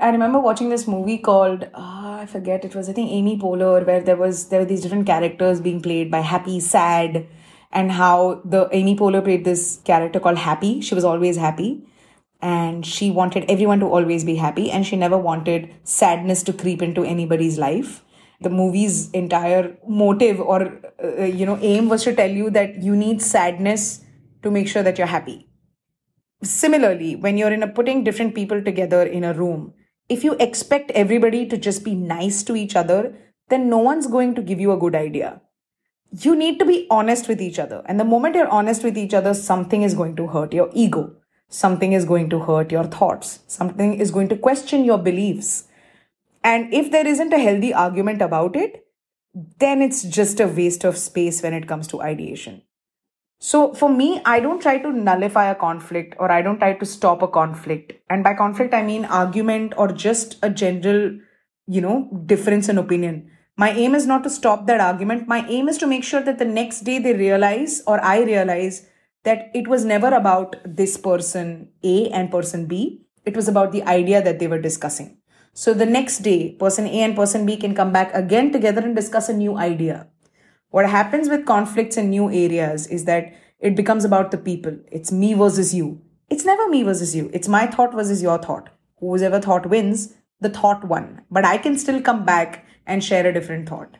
I 0.00 0.10
remember 0.10 0.40
watching 0.40 0.70
this 0.70 0.88
movie 0.88 1.18
called 1.18 1.68
uh, 1.74 2.03
I 2.24 2.26
forget 2.26 2.64
it 2.64 2.74
was 2.74 2.88
I 2.88 2.94
think 2.94 3.10
Amy 3.10 3.36
Poehler 3.36 3.86
where 3.86 4.00
there 4.00 4.16
was 4.16 4.48
there 4.48 4.60
were 4.60 4.66
these 4.68 4.80
different 4.80 5.06
characters 5.06 5.60
being 5.60 5.82
played 5.82 6.10
by 6.10 6.20
Happy, 6.20 6.58
Sad, 6.58 7.26
and 7.70 7.92
how 7.92 8.40
the 8.46 8.66
Amy 8.72 8.96
Poehler 8.96 9.22
played 9.22 9.44
this 9.44 9.82
character 9.84 10.20
called 10.20 10.38
Happy. 10.38 10.80
She 10.80 10.94
was 10.94 11.04
always 11.04 11.36
happy, 11.36 11.86
and 12.40 12.86
she 12.86 13.10
wanted 13.10 13.44
everyone 13.56 13.80
to 13.80 13.92
always 13.98 14.24
be 14.24 14.36
happy, 14.36 14.70
and 14.70 14.86
she 14.86 14.96
never 14.96 15.18
wanted 15.18 15.68
sadness 15.82 16.42
to 16.44 16.54
creep 16.64 16.80
into 16.88 17.04
anybody's 17.04 17.58
life. 17.58 18.02
The 18.40 18.48
movie's 18.48 19.10
entire 19.10 19.76
motive 19.86 20.40
or 20.40 20.60
uh, 21.04 21.24
you 21.24 21.44
know 21.44 21.58
aim 21.60 21.90
was 21.90 22.04
to 22.04 22.16
tell 22.24 22.30
you 22.40 22.50
that 22.58 22.82
you 22.82 22.96
need 23.04 23.20
sadness 23.20 24.02
to 24.42 24.50
make 24.50 24.66
sure 24.66 24.82
that 24.82 24.96
you're 24.96 25.14
happy 25.18 25.38
similarly 26.42 27.16
when 27.16 27.38
you're 27.38 27.52
in 27.52 27.62
a 27.62 27.72
putting 27.76 28.04
different 28.04 28.34
people 28.34 28.62
together 28.62 29.02
in 29.02 29.24
a 29.24 29.32
room 29.32 29.72
if 30.08 30.22
you 30.24 30.36
expect 30.38 30.90
everybody 30.92 31.46
to 31.46 31.56
just 31.56 31.84
be 31.84 31.94
nice 31.94 32.42
to 32.44 32.56
each 32.56 32.76
other 32.76 33.14
then 33.48 33.68
no 33.68 33.78
one's 33.78 34.06
going 34.06 34.34
to 34.34 34.42
give 34.42 34.58
you 34.58 34.72
a 34.72 34.76
good 34.78 34.94
idea. 34.94 35.40
You 36.18 36.34
need 36.34 36.58
to 36.58 36.64
be 36.64 36.86
honest 36.90 37.28
with 37.28 37.42
each 37.42 37.58
other. 37.58 37.82
And 37.84 38.00
the 38.00 38.04
moment 38.04 38.36
you're 38.36 38.48
honest 38.48 38.82
with 38.82 38.96
each 38.96 39.12
other 39.12 39.34
something 39.34 39.82
is 39.82 39.94
going 39.94 40.16
to 40.16 40.28
hurt 40.28 40.54
your 40.54 40.70
ego. 40.72 41.14
Something 41.48 41.92
is 41.92 42.04
going 42.04 42.30
to 42.30 42.38
hurt 42.38 42.72
your 42.72 42.84
thoughts. 42.84 43.40
Something 43.46 43.94
is 44.00 44.10
going 44.10 44.28
to 44.28 44.36
question 44.36 44.84
your 44.84 44.98
beliefs. 44.98 45.64
And 46.42 46.72
if 46.72 46.90
there 46.90 47.06
isn't 47.06 47.32
a 47.32 47.38
healthy 47.38 47.74
argument 47.74 48.22
about 48.22 48.56
it 48.56 48.84
then 49.34 49.82
it's 49.82 50.02
just 50.04 50.38
a 50.38 50.46
waste 50.46 50.84
of 50.84 50.96
space 50.96 51.42
when 51.42 51.54
it 51.54 51.66
comes 51.66 51.88
to 51.88 52.00
ideation 52.00 52.62
so 53.38 53.74
for 53.74 53.88
me, 53.88 54.20
I 54.24 54.40
don't 54.40 54.60
try 54.60 54.78
to 54.78 54.90
nullify 54.90 55.50
a 55.50 55.54
conflict 55.54 56.14
or 56.18 56.30
I 56.30 56.40
don't 56.40 56.58
try 56.58 56.72
to 56.74 56.86
stop 56.86 57.22
a 57.22 57.28
conflict. 57.28 57.92
And 58.08 58.24
by 58.24 58.34
conflict, 58.34 58.72
I 58.72 58.82
mean 58.82 59.04
argument 59.04 59.74
or 59.76 59.88
just 59.88 60.38
a 60.42 60.50
general, 60.50 61.18
you 61.66 61.80
know, 61.80 62.08
difference 62.26 62.68
in 62.68 62.78
opinion. 62.78 63.30
My 63.56 63.70
aim 63.70 63.94
is 63.94 64.06
not 64.06 64.24
to 64.24 64.30
stop 64.30 64.66
that 64.66 64.80
argument. 64.80 65.28
My 65.28 65.46
aim 65.48 65.68
is 65.68 65.78
to 65.78 65.86
make 65.86 66.04
sure 66.04 66.22
that 66.22 66.38
the 66.38 66.44
next 66.44 66.80
day 66.80 66.98
they 66.98 67.12
realize 67.12 67.82
or 67.86 68.02
I 68.02 68.22
realize 68.22 68.86
that 69.24 69.50
it 69.54 69.68
was 69.68 69.84
never 69.84 70.08
about 70.08 70.56
this 70.64 70.96
person 70.96 71.68
A 71.82 72.08
and 72.10 72.30
person 72.30 72.66
B. 72.66 73.02
It 73.24 73.36
was 73.36 73.48
about 73.48 73.72
the 73.72 73.82
idea 73.84 74.22
that 74.22 74.38
they 74.38 74.46
were 74.46 74.60
discussing. 74.60 75.18
So 75.52 75.72
the 75.72 75.86
next 75.86 76.18
day, 76.18 76.52
person 76.52 76.86
A 76.86 77.00
and 77.00 77.14
person 77.14 77.46
B 77.46 77.56
can 77.56 77.74
come 77.74 77.92
back 77.92 78.12
again 78.12 78.52
together 78.52 78.80
and 78.80 78.96
discuss 78.96 79.28
a 79.28 79.32
new 79.32 79.56
idea. 79.56 80.08
What 80.74 80.90
happens 80.90 81.28
with 81.28 81.46
conflicts 81.46 81.96
in 81.96 82.10
new 82.10 82.28
areas 82.32 82.88
is 82.88 83.04
that 83.04 83.32
it 83.60 83.76
becomes 83.76 84.04
about 84.04 84.32
the 84.32 84.36
people. 84.36 84.76
It's 84.90 85.12
me 85.12 85.32
versus 85.32 85.72
you. 85.72 86.00
It's 86.28 86.44
never 86.44 86.68
me 86.68 86.82
versus 86.82 87.14
you. 87.14 87.30
It's 87.32 87.46
my 87.46 87.68
thought 87.68 87.94
versus 87.94 88.24
your 88.24 88.38
thought. 88.38 88.70
Whoever 88.98 89.40
thought 89.40 89.70
wins, 89.70 90.14
the 90.40 90.50
thought 90.50 90.82
won. 90.82 91.22
But 91.30 91.44
I 91.44 91.58
can 91.58 91.78
still 91.78 92.02
come 92.02 92.24
back 92.24 92.66
and 92.88 93.04
share 93.04 93.24
a 93.24 93.32
different 93.32 93.68
thought. 93.68 93.98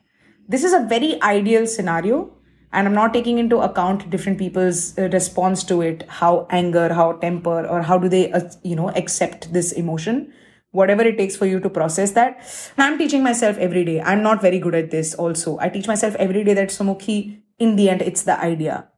This 0.48 0.64
is 0.64 0.72
a 0.72 0.80
very 0.80 1.22
ideal 1.22 1.68
scenario. 1.68 2.36
And 2.72 2.88
I'm 2.88 2.94
not 2.94 3.14
taking 3.14 3.38
into 3.38 3.58
account 3.58 4.10
different 4.10 4.40
people's 4.40 4.98
uh, 4.98 5.02
response 5.10 5.62
to 5.64 5.80
it, 5.80 6.02
how 6.08 6.48
anger, 6.50 6.92
how 6.92 7.12
temper, 7.12 7.68
or 7.68 7.82
how 7.82 7.98
do 7.98 8.08
they, 8.08 8.32
uh, 8.32 8.50
you 8.64 8.74
know, 8.74 8.90
accept 8.96 9.52
this 9.52 9.70
emotion 9.70 10.32
whatever 10.74 11.02
it 11.02 11.16
takes 11.16 11.36
for 11.36 11.46
you 11.46 11.60
to 11.60 11.70
process 11.70 12.12
that. 12.12 12.40
I'm 12.76 12.98
teaching 12.98 13.22
myself 13.22 13.56
every 13.58 13.84
day. 13.84 14.00
I'm 14.00 14.22
not 14.22 14.42
very 14.42 14.58
good 14.58 14.74
at 14.74 14.90
this 14.90 15.14
also. 15.14 15.58
I 15.58 15.68
teach 15.68 15.86
myself 15.86 16.14
every 16.16 16.42
day 16.44 16.54
that 16.54 16.68
Sumukhi, 16.68 17.40
in 17.58 17.76
the 17.76 17.88
end, 17.88 18.02
it's 18.02 18.22
the 18.22 18.38
idea. 18.38 18.88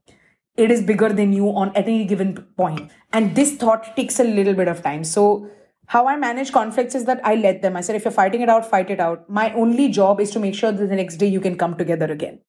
It 0.57 0.71
is 0.71 0.83
bigger 0.83 1.11
than 1.11 1.35
you 1.35 1.49
on 1.51 1.77
any 1.77 2.07
given 2.07 2.35
point. 2.57 2.91
And 3.13 3.37
this 3.37 3.57
thought 3.57 3.95
takes 3.95 4.19
a 4.19 4.25
little 4.25 4.55
bit 4.55 4.69
of 4.69 4.83
time. 4.83 5.05
So 5.05 5.51
how 5.87 6.09
I 6.09 6.17
manage 6.17 6.51
conflicts 6.51 6.95
is 6.95 7.05
that 7.05 7.21
I 7.25 7.35
let 7.35 7.61
them. 7.61 7.77
I 7.77 7.83
said, 7.83 7.95
if 7.95 8.05
you're 8.05 8.13
fighting 8.13 8.41
it 8.41 8.49
out, 8.49 8.69
fight 8.69 8.91
it 8.91 8.99
out. 8.99 9.29
My 9.29 9.53
only 9.53 9.91
job 9.91 10.21
is 10.21 10.31
to 10.31 10.41
make 10.41 10.55
sure 10.55 10.73
that 10.73 10.87
the 10.87 10.97
next 10.97 11.17
day 11.17 11.27
you 11.27 11.41
can 11.41 11.59
come 11.59 11.77
together 11.77 12.07
again. 12.07 12.41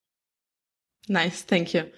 Nice, 1.09 1.41
thank 1.41 1.73
you. 1.73 1.89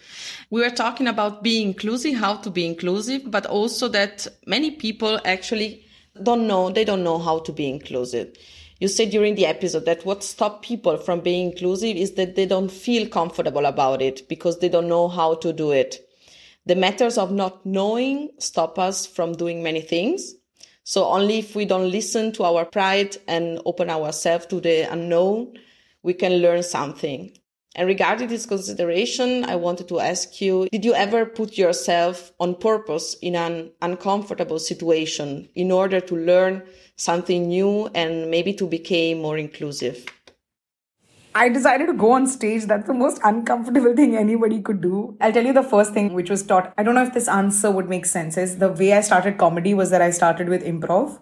We 0.50 0.62
were 0.62 0.70
talking 0.70 1.08
about 1.08 1.42
being 1.42 1.70
inclusive, 1.70 2.16
how 2.16 2.36
to 2.38 2.50
be 2.50 2.66
inclusive, 2.66 3.30
but 3.30 3.46
also 3.46 3.88
that 3.90 4.28
many 4.46 4.72
people 4.72 5.20
actually 5.26 5.86
don't 6.24 6.48
know, 6.48 6.70
they 6.70 6.86
don't 6.86 7.04
know 7.04 7.18
how 7.18 7.40
to 7.40 7.52
be 7.52 7.70
inclusive. 7.70 8.36
You 8.80 8.88
said 8.88 9.10
during 9.10 9.36
the 9.36 9.46
episode 9.46 9.86
that 9.86 10.06
what 10.06 10.24
stops 10.24 10.66
people 10.68 10.98
from 10.98 11.20
being 11.20 11.52
inclusive 11.52 11.98
is 11.98 12.14
that 12.14 12.36
they 12.36 12.46
don't 12.46 12.72
feel 12.72 13.08
comfortable 13.08 13.66
about 13.66 14.02
it 14.02 14.28
because 14.30 14.60
they 14.60 14.70
don't 14.70 14.88
know 14.88 15.10
how 15.10 15.36
to 15.36 15.52
do 15.52 15.72
it. 15.72 16.08
The 16.66 16.76
matters 16.76 17.18
of 17.18 17.32
not 17.32 17.66
knowing 17.66 18.30
stop 18.40 18.80
us 18.80 19.06
from 19.06 19.34
doing 19.34 19.64
many 19.64 19.82
things. 19.82 20.34
So 20.84 21.06
only 21.06 21.40
if 21.40 21.56
we 21.56 21.66
don't 21.66 21.92
listen 21.92 22.32
to 22.34 22.44
our 22.44 22.66
pride 22.66 23.18
and 23.28 23.60
open 23.66 23.90
ourselves 23.90 24.46
to 24.48 24.62
the 24.62 24.92
unknown, 24.92 25.54
we 26.02 26.14
can 26.14 26.38
learn 26.38 26.64
something. 26.64 27.32
And 27.76 27.88
regarding 27.88 28.30
this 28.30 28.48
consideration, 28.48 29.46
I 29.46 29.56
wanted 29.56 29.88
to 29.90 30.00
ask 30.00 30.42
you, 30.42 30.68
did 30.72 30.84
you 30.84 30.96
ever 30.96 31.26
put 31.26 31.58
yourself 31.58 32.32
on 32.40 32.56
purpose 32.56 33.16
in 33.22 33.36
an 33.36 33.72
uncomfortable 33.82 34.58
situation 34.58 35.48
in 35.54 35.72
order 35.72 36.00
to 36.02 36.16
learn 36.16 36.64
something 36.96 37.48
new 37.48 37.88
and 37.94 38.32
maybe 38.32 38.54
to 38.54 38.66
become 38.66 39.22
more 39.22 39.38
inclusive? 39.38 40.04
I 41.36 41.48
decided 41.50 41.86
to 41.86 41.94
go 41.94 42.12
on 42.12 42.26
stage. 42.26 42.66
That's 42.66 42.88
the 42.88 42.94
most 42.94 43.22
uncomfortable 43.24 43.96
thing 43.96 44.18
anybody 44.18 44.62
could 44.62 44.82
do. 44.82 45.16
I'll 45.22 45.32
tell 45.32 45.46
you 45.46 45.54
the 45.54 45.64
first 45.64 45.94
thing 45.94 46.14
which 46.14 46.30
was 46.30 46.42
taught. 46.42 46.74
I 46.76 46.82
don't 46.82 46.96
know 46.96 47.04
if 47.04 47.14
this 47.14 47.28
answer 47.28 47.70
would 47.70 47.88
make 47.88 48.08
sense. 48.08 48.36
Is 48.36 48.58
the 48.58 48.70
way 48.70 48.94
I 48.94 49.02
started 49.02 49.38
comedy 49.38 49.76
was 49.76 49.92
that 49.92 50.02
I 50.02 50.10
started 50.10 50.50
with 50.50 50.64
improv. 50.66 51.22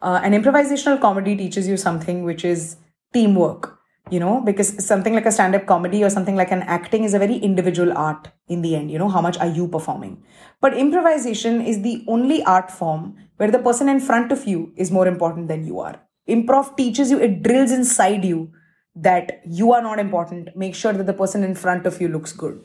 Uh, 0.00 0.20
and 0.22 0.34
improvisational 0.34 1.00
comedy 1.00 1.36
teaches 1.36 1.68
you 1.68 1.76
something 1.76 2.24
which 2.24 2.46
is 2.46 2.76
teamwork 3.12 3.75
you 4.10 4.20
know 4.20 4.40
because 4.40 4.84
something 4.84 5.14
like 5.14 5.26
a 5.26 5.32
stand 5.32 5.54
up 5.54 5.66
comedy 5.66 6.02
or 6.04 6.10
something 6.10 6.36
like 6.36 6.52
an 6.52 6.62
acting 6.62 7.04
is 7.04 7.14
a 7.14 7.18
very 7.18 7.36
individual 7.36 7.96
art 7.96 8.28
in 8.48 8.62
the 8.62 8.76
end 8.76 8.90
you 8.90 8.98
know 8.98 9.08
how 9.08 9.20
much 9.20 9.38
are 9.38 9.48
you 9.48 9.66
performing? 9.68 10.22
But 10.60 10.76
improvisation 10.76 11.60
is 11.60 11.82
the 11.82 12.04
only 12.08 12.42
art 12.44 12.70
form 12.70 13.16
where 13.36 13.50
the 13.50 13.58
person 13.58 13.88
in 13.88 14.00
front 14.00 14.32
of 14.32 14.46
you 14.46 14.72
is 14.76 14.90
more 14.90 15.06
important 15.06 15.48
than 15.48 15.66
you 15.66 15.80
are. 15.80 16.00
Improv 16.28 16.76
teaches 16.76 17.10
you 17.10 17.18
it 17.18 17.42
drills 17.42 17.72
inside 17.72 18.24
you 18.24 18.52
that 18.94 19.42
you 19.44 19.72
are 19.72 19.82
not 19.82 19.98
important. 19.98 20.56
Make 20.56 20.74
sure 20.74 20.92
that 20.92 21.06
the 21.06 21.12
person 21.12 21.44
in 21.44 21.54
front 21.54 21.86
of 21.86 22.00
you 22.00 22.08
looks 22.08 22.32
good. 22.32 22.64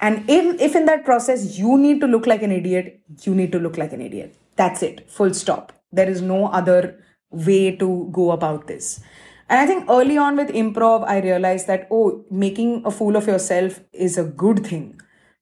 And 0.00 0.24
if, 0.30 0.60
if 0.60 0.74
in 0.74 0.86
that 0.86 1.04
process 1.04 1.58
you 1.58 1.76
need 1.76 2.00
to 2.00 2.06
look 2.06 2.26
like 2.26 2.42
an 2.42 2.52
idiot 2.52 3.00
you 3.22 3.34
need 3.34 3.52
to 3.52 3.58
look 3.58 3.76
like 3.76 3.92
an 3.92 4.00
idiot. 4.00 4.36
That's 4.56 4.82
it. 4.82 5.10
Full 5.10 5.34
stop. 5.34 5.72
There 5.92 6.08
is 6.08 6.22
no 6.22 6.46
other 6.46 7.04
way 7.30 7.76
to 7.76 8.08
go 8.10 8.30
about 8.30 8.66
this 8.66 9.00
and 9.48 9.58
I 9.58 9.66
think 9.66 9.88
early 9.88 10.18
on 10.18 10.36
with 10.36 10.48
improv, 10.48 11.08
I 11.08 11.20
realized 11.20 11.66
that, 11.68 11.88
oh, 11.90 12.24
making 12.30 12.82
a 12.84 12.90
fool 12.90 13.16
of 13.16 13.26
yourself 13.26 13.80
is 13.92 14.18
a 14.18 14.24
good 14.24 14.66
thing. 14.66 15.00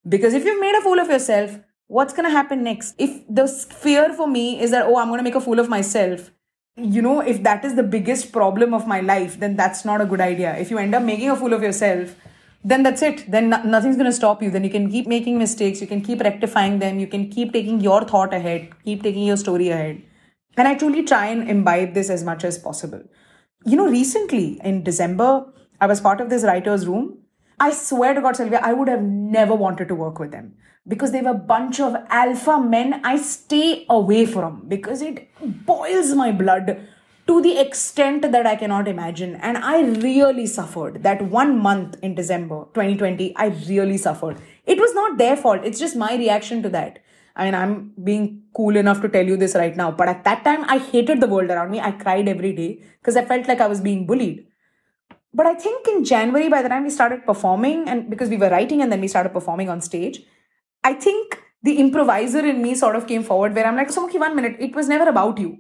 Because 0.08 0.32
if 0.32 0.44
you've 0.44 0.60
made 0.60 0.76
a 0.76 0.80
fool 0.80 1.00
of 1.00 1.08
yourself, 1.08 1.58
what's 1.88 2.12
going 2.12 2.24
to 2.24 2.30
happen 2.30 2.62
next? 2.62 2.94
If 2.98 3.22
the 3.28 3.48
fear 3.48 4.12
for 4.12 4.28
me 4.28 4.60
is 4.60 4.70
that, 4.70 4.86
oh, 4.86 4.98
I'm 4.98 5.08
going 5.08 5.18
to 5.18 5.24
make 5.24 5.34
a 5.34 5.40
fool 5.40 5.58
of 5.58 5.68
myself, 5.68 6.30
you 6.76 7.02
know, 7.02 7.20
if 7.20 7.42
that 7.42 7.64
is 7.64 7.74
the 7.74 7.82
biggest 7.82 8.32
problem 8.32 8.74
of 8.74 8.86
my 8.86 9.00
life, 9.00 9.40
then 9.40 9.56
that's 9.56 9.84
not 9.84 10.00
a 10.00 10.06
good 10.06 10.20
idea. 10.20 10.56
If 10.56 10.70
you 10.70 10.78
end 10.78 10.94
up 10.94 11.02
making 11.02 11.30
a 11.30 11.36
fool 11.36 11.52
of 11.52 11.62
yourself, 11.62 12.14
then 12.62 12.84
that's 12.84 13.02
it. 13.02 13.28
Then 13.28 13.48
no- 13.48 13.62
nothing's 13.62 13.96
going 13.96 14.06
to 14.06 14.12
stop 14.12 14.40
you. 14.40 14.50
Then 14.50 14.62
you 14.62 14.70
can 14.70 14.88
keep 14.88 15.08
making 15.08 15.38
mistakes. 15.38 15.80
You 15.80 15.88
can 15.88 16.00
keep 16.00 16.20
rectifying 16.20 16.78
them. 16.78 17.00
You 17.00 17.08
can 17.08 17.28
keep 17.28 17.52
taking 17.52 17.80
your 17.80 18.04
thought 18.04 18.32
ahead, 18.32 18.70
keep 18.84 19.02
taking 19.02 19.24
your 19.24 19.36
story 19.36 19.70
ahead. 19.70 20.02
And 20.56 20.68
I 20.68 20.74
truly 20.74 21.02
try 21.02 21.26
and 21.26 21.48
imbibe 21.48 21.94
this 21.94 22.08
as 22.08 22.22
much 22.22 22.44
as 22.44 22.58
possible 22.58 23.02
you 23.66 23.76
know, 23.76 23.88
recently 23.88 24.60
in 24.64 24.82
December, 24.82 25.30
I 25.80 25.86
was 25.86 26.00
part 26.00 26.20
of 26.20 26.30
this 26.30 26.44
writer's 26.44 26.86
room. 26.86 27.18
I 27.58 27.70
swear 27.72 28.14
to 28.14 28.20
God, 28.20 28.36
Silvia, 28.36 28.60
I 28.62 28.72
would 28.72 28.88
have 28.88 29.02
never 29.02 29.54
wanted 29.54 29.88
to 29.88 29.94
work 30.06 30.18
with 30.24 30.32
them. 30.38 30.54
because 30.92 31.10
they 31.12 31.20
have 31.22 31.28
a 31.30 31.38
bunch 31.46 31.78
of 31.84 31.94
alpha 32.16 32.52
men 32.72 32.92
I 33.10 33.16
stay 33.22 33.86
away 33.94 34.18
from 34.34 34.58
because 34.72 35.00
it 35.06 35.16
boils 35.70 36.10
my 36.20 36.26
blood 36.42 36.68
to 37.30 37.38
the 37.46 37.54
extent 37.62 38.28
that 38.34 38.46
I 38.50 38.54
cannot 38.60 38.90
imagine. 38.92 39.34
And 39.48 39.58
I 39.70 39.80
really 40.04 40.46
suffered 40.52 41.02
that 41.08 41.24
one 41.38 41.58
month 41.64 41.96
in 42.08 42.14
December 42.20 42.60
2020. 42.74 43.26
I 43.46 43.46
really 43.72 43.98
suffered. 44.04 44.38
It 44.74 44.84
was 44.84 44.94
not 45.00 45.18
their 45.18 45.36
fault. 45.36 45.64
It's 45.64 45.82
just 45.86 45.96
my 46.04 46.12
reaction 46.22 46.62
to 46.62 46.68
that. 46.76 47.00
I 47.36 47.44
mean, 47.44 47.54
I'm 47.54 47.92
being 48.02 48.42
cool 48.54 48.76
enough 48.76 49.02
to 49.02 49.08
tell 49.08 49.24
you 49.24 49.36
this 49.36 49.54
right 49.54 49.76
now. 49.76 49.90
But 49.90 50.08
at 50.08 50.24
that 50.24 50.42
time, 50.42 50.64
I 50.64 50.78
hated 50.78 51.20
the 51.20 51.26
world 51.26 51.50
around 51.50 51.70
me. 51.70 51.80
I 51.80 51.90
cried 51.92 52.28
every 52.28 52.52
day 52.52 52.82
because 53.00 53.16
I 53.16 53.24
felt 53.24 53.46
like 53.46 53.60
I 53.60 53.66
was 53.66 53.80
being 53.80 54.06
bullied. 54.06 54.46
But 55.34 55.46
I 55.46 55.54
think 55.54 55.86
in 55.86 56.02
January, 56.02 56.48
by 56.48 56.62
the 56.62 56.70
time 56.70 56.84
we 56.84 56.90
started 56.90 57.26
performing, 57.26 57.88
and 57.88 58.08
because 58.08 58.30
we 58.30 58.38
were 58.38 58.48
writing 58.48 58.80
and 58.80 58.90
then 58.90 59.02
we 59.02 59.08
started 59.08 59.34
performing 59.34 59.68
on 59.68 59.82
stage, 59.82 60.22
I 60.82 60.94
think 60.94 61.38
the 61.62 61.78
improviser 61.78 62.38
in 62.38 62.62
me 62.62 62.74
sort 62.74 62.96
of 62.96 63.06
came 63.06 63.22
forward 63.22 63.54
where 63.54 63.66
I'm 63.66 63.76
like, 63.76 63.90
so 63.90 64.06
okay, 64.06 64.18
one 64.18 64.34
minute, 64.34 64.56
it 64.58 64.74
was 64.74 64.88
never 64.88 65.08
about 65.08 65.38
you. 65.38 65.58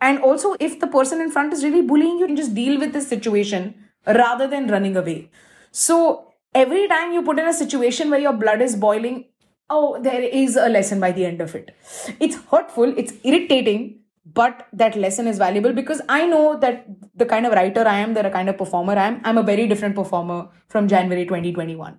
And 0.00 0.20
also, 0.20 0.54
if 0.60 0.78
the 0.78 0.86
person 0.86 1.20
in 1.20 1.30
front 1.32 1.52
is 1.52 1.64
really 1.64 1.82
bullying 1.82 2.18
you, 2.18 2.28
you 2.28 2.36
just 2.36 2.54
deal 2.54 2.78
with 2.78 2.92
this 2.92 3.08
situation 3.08 3.74
rather 4.06 4.46
than 4.46 4.68
running 4.68 4.96
away. 4.96 5.30
So 5.72 6.34
every 6.54 6.86
time 6.86 7.12
you 7.12 7.22
put 7.22 7.38
in 7.38 7.48
a 7.48 7.52
situation 7.52 8.10
where 8.10 8.20
your 8.20 8.34
blood 8.34 8.60
is 8.60 8.76
boiling, 8.76 9.24
oh, 9.68 10.00
there 10.00 10.22
is 10.22 10.56
a 10.56 10.68
lesson 10.68 11.00
by 11.00 11.12
the 11.12 11.24
end 11.24 11.40
of 11.40 11.54
it. 11.54 11.74
It's 12.20 12.36
hurtful, 12.36 12.96
it's 12.96 13.12
irritating, 13.24 14.00
but 14.24 14.66
that 14.72 14.96
lesson 14.96 15.26
is 15.26 15.38
valuable 15.38 15.72
because 15.72 16.00
I 16.08 16.26
know 16.26 16.58
that 16.58 16.86
the 17.14 17.26
kind 17.26 17.46
of 17.46 17.52
writer 17.52 17.86
I 17.86 17.98
am, 17.98 18.14
the 18.14 18.28
kind 18.30 18.48
of 18.48 18.58
performer 18.58 18.94
I 18.94 19.06
am, 19.06 19.20
I'm 19.24 19.38
a 19.38 19.42
very 19.42 19.66
different 19.66 19.94
performer 19.94 20.48
from 20.68 20.88
January 20.88 21.24
2021. 21.24 21.98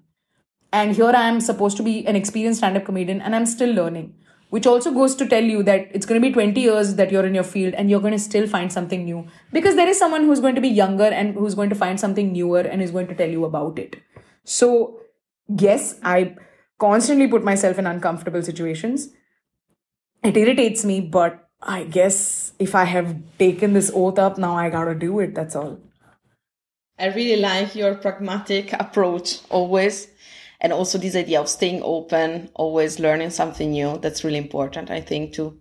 And 0.74 0.96
here 0.96 1.14
I 1.16 1.28
am 1.28 1.40
supposed 1.40 1.78
to 1.78 1.84
be 1.84 2.06
an 2.06 2.16
experienced 2.16 2.60
stand 2.60 2.78
up 2.78 2.86
comedian 2.86 3.22
and 3.22 3.36
I'm 3.36 3.46
still 3.46 3.74
learning, 3.74 4.14
which 4.50 4.68
also 4.68 4.92
goes 4.92 5.16
to 5.16 5.28
tell 5.28 5.44
you 5.44 5.64
that 5.64 5.88
it's 5.92 6.06
going 6.06 6.22
to 6.22 6.28
be 6.28 6.34
20 6.34 6.60
years 6.60 6.96
that 6.96 7.12
you're 7.12 7.26
in 7.26 7.34
your 7.34 7.46
field 7.46 7.74
and 7.74 7.90
you're 7.90 8.02
going 8.02 8.14
to 8.14 8.20
still 8.20 8.48
find 8.48 8.72
something 8.72 9.06
new 9.06 9.26
because 9.54 9.76
there 9.76 9.88
is 9.88 9.98
someone 9.98 10.26
who's 10.26 10.42
going 10.42 10.56
to 10.56 10.62
be 10.62 10.68
younger 10.70 11.06
and 11.06 11.34
who's 11.36 11.56
going 11.56 11.70
to 11.70 11.76
find 11.76 12.00
something 12.00 12.34
newer 12.34 12.60
and 12.60 12.82
is 12.82 12.92
going 12.92 13.08
to 13.08 13.16
tell 13.16 13.30
you 13.30 13.46
about 13.46 13.80
it. 13.80 13.96
So, 14.44 15.00
yes, 15.48 16.00
I 16.04 16.36
constantly 16.80 17.28
put 17.28 17.44
myself 17.44 17.80
in 17.80 17.88
uncomfortable 17.88 18.42
situations. 18.44 19.10
It 20.24 20.38
irritates 20.38 20.84
me, 20.86 21.02
but 21.02 21.48
I 21.62 21.84
guess 21.84 22.54
if 22.60 22.76
I 22.76 22.84
have 22.84 23.16
taken 23.40 23.74
this 23.74 23.92
oath 23.94 24.20
up, 24.20 24.38
now 24.38 24.56
I 24.56 24.70
gotta 24.70 24.96
do 24.96 25.20
it. 25.20 25.34
That's 25.34 25.56
all. 25.56 25.80
I 27.00 27.08
really 27.08 27.40
like 27.40 27.76
your 27.76 27.96
pragmatic 27.96 28.74
approach 28.74 29.40
always. 29.50 30.08
And 30.60 30.74
also 30.74 30.98
this 30.98 31.16
idea 31.16 31.40
of 31.40 31.50
staying 31.50 31.82
open, 31.84 32.50
always 32.56 33.00
learning 33.00 33.30
something 33.30 33.72
new. 33.72 34.00
That's 34.00 34.24
really 34.24 34.40
important, 34.40 34.90
I 34.90 35.02
think, 35.02 35.34
too. 35.34 35.60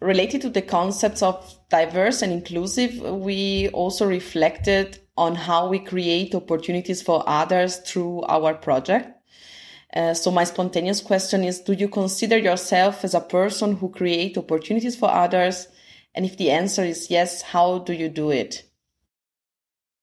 Related 0.00 0.42
to 0.42 0.50
the 0.50 0.62
concepts 0.62 1.22
of 1.22 1.54
diverse 1.70 2.22
and 2.22 2.32
inclusive, 2.32 2.98
we 2.98 3.68
also 3.68 4.04
reflected 4.04 4.98
on 5.16 5.36
how 5.36 5.68
we 5.68 5.78
create 5.78 6.34
opportunities 6.34 7.00
for 7.00 7.22
others 7.28 7.76
through 7.76 8.22
our 8.22 8.54
project. 8.54 9.21
Uh, 9.94 10.14
so 10.14 10.30
my 10.30 10.44
spontaneous 10.44 11.00
question 11.00 11.44
is, 11.44 11.60
do 11.60 11.74
you 11.74 11.88
consider 11.88 12.38
yourself 12.38 13.04
as 13.04 13.14
a 13.14 13.20
person 13.20 13.76
who 13.76 13.90
create 13.90 14.38
opportunities 14.38 14.96
for 14.96 15.10
others? 15.10 15.68
And 16.14 16.24
if 16.24 16.36
the 16.36 16.50
answer 16.50 16.82
is 16.82 17.10
yes, 17.10 17.42
how 17.42 17.78
do 17.80 17.92
you 17.92 18.08
do 18.08 18.30
it? 18.30 18.64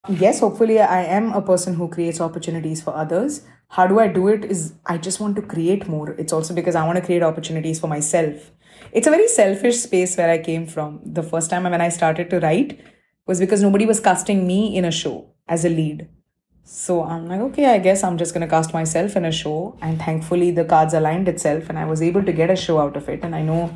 Yes, 0.08 0.40
hopefully 0.40 0.80
I 0.80 1.04
am 1.04 1.34
a 1.34 1.42
person 1.42 1.74
who 1.74 1.90
creates 1.90 2.22
opportunities 2.22 2.82
for 2.82 2.96
others. 2.96 3.46
How 3.70 3.86
do 3.86 4.00
I 4.00 4.08
do 4.08 4.28
it 4.28 4.46
is 4.46 4.74
I 4.86 4.98
just 4.98 5.20
want 5.20 5.36
to 5.36 5.42
create 5.42 5.88
more. 5.88 6.12
It's 6.12 6.34
also 6.34 6.54
because 6.54 6.76
I 6.76 6.86
want 6.86 6.98
to 6.98 7.06
create 7.06 7.22
opportunities 7.22 7.80
for 7.80 7.88
myself. 7.88 8.52
It's 8.92 9.08
a 9.08 9.12
very 9.12 9.28
selfish 9.28 9.78
space 9.78 10.16
where 10.16 10.30
I 10.30 10.38
came 10.40 10.66
from. 10.66 11.02
The 11.04 11.22
first 11.22 11.50
time 11.50 11.64
when 11.64 11.82
I 11.82 11.90
started 11.90 12.30
to 12.30 12.40
write 12.40 12.80
was 13.28 13.40
because 13.40 13.62
nobody 13.62 13.86
was 13.86 14.00
casting 14.00 14.48
me 14.48 14.76
in 14.76 14.86
a 14.86 14.92
show 14.92 15.34
as 15.48 15.66
a 15.66 15.70
lead. 15.70 16.08
So 16.72 17.04
I'm 17.04 17.28
like, 17.28 17.40
okay, 17.40 17.66
I 17.66 17.80
guess 17.80 18.04
I'm 18.04 18.16
just 18.16 18.32
going 18.32 18.42
to 18.42 18.48
cast 18.48 18.74
myself 18.76 19.16
in 19.16 19.26
a 19.26 19.32
show. 19.32 19.76
And 19.82 20.00
thankfully, 20.00 20.52
the 20.52 20.64
cards 20.64 20.94
aligned 20.94 21.28
itself, 21.28 21.68
and 21.68 21.80
I 21.80 21.86
was 21.86 22.00
able 22.00 22.24
to 22.24 22.32
get 22.32 22.52
a 22.52 22.56
show 22.56 22.80
out 22.80 22.96
of 22.96 23.10
it. 23.10 23.22
And 23.24 23.36
I 23.36 23.42
know 23.42 23.76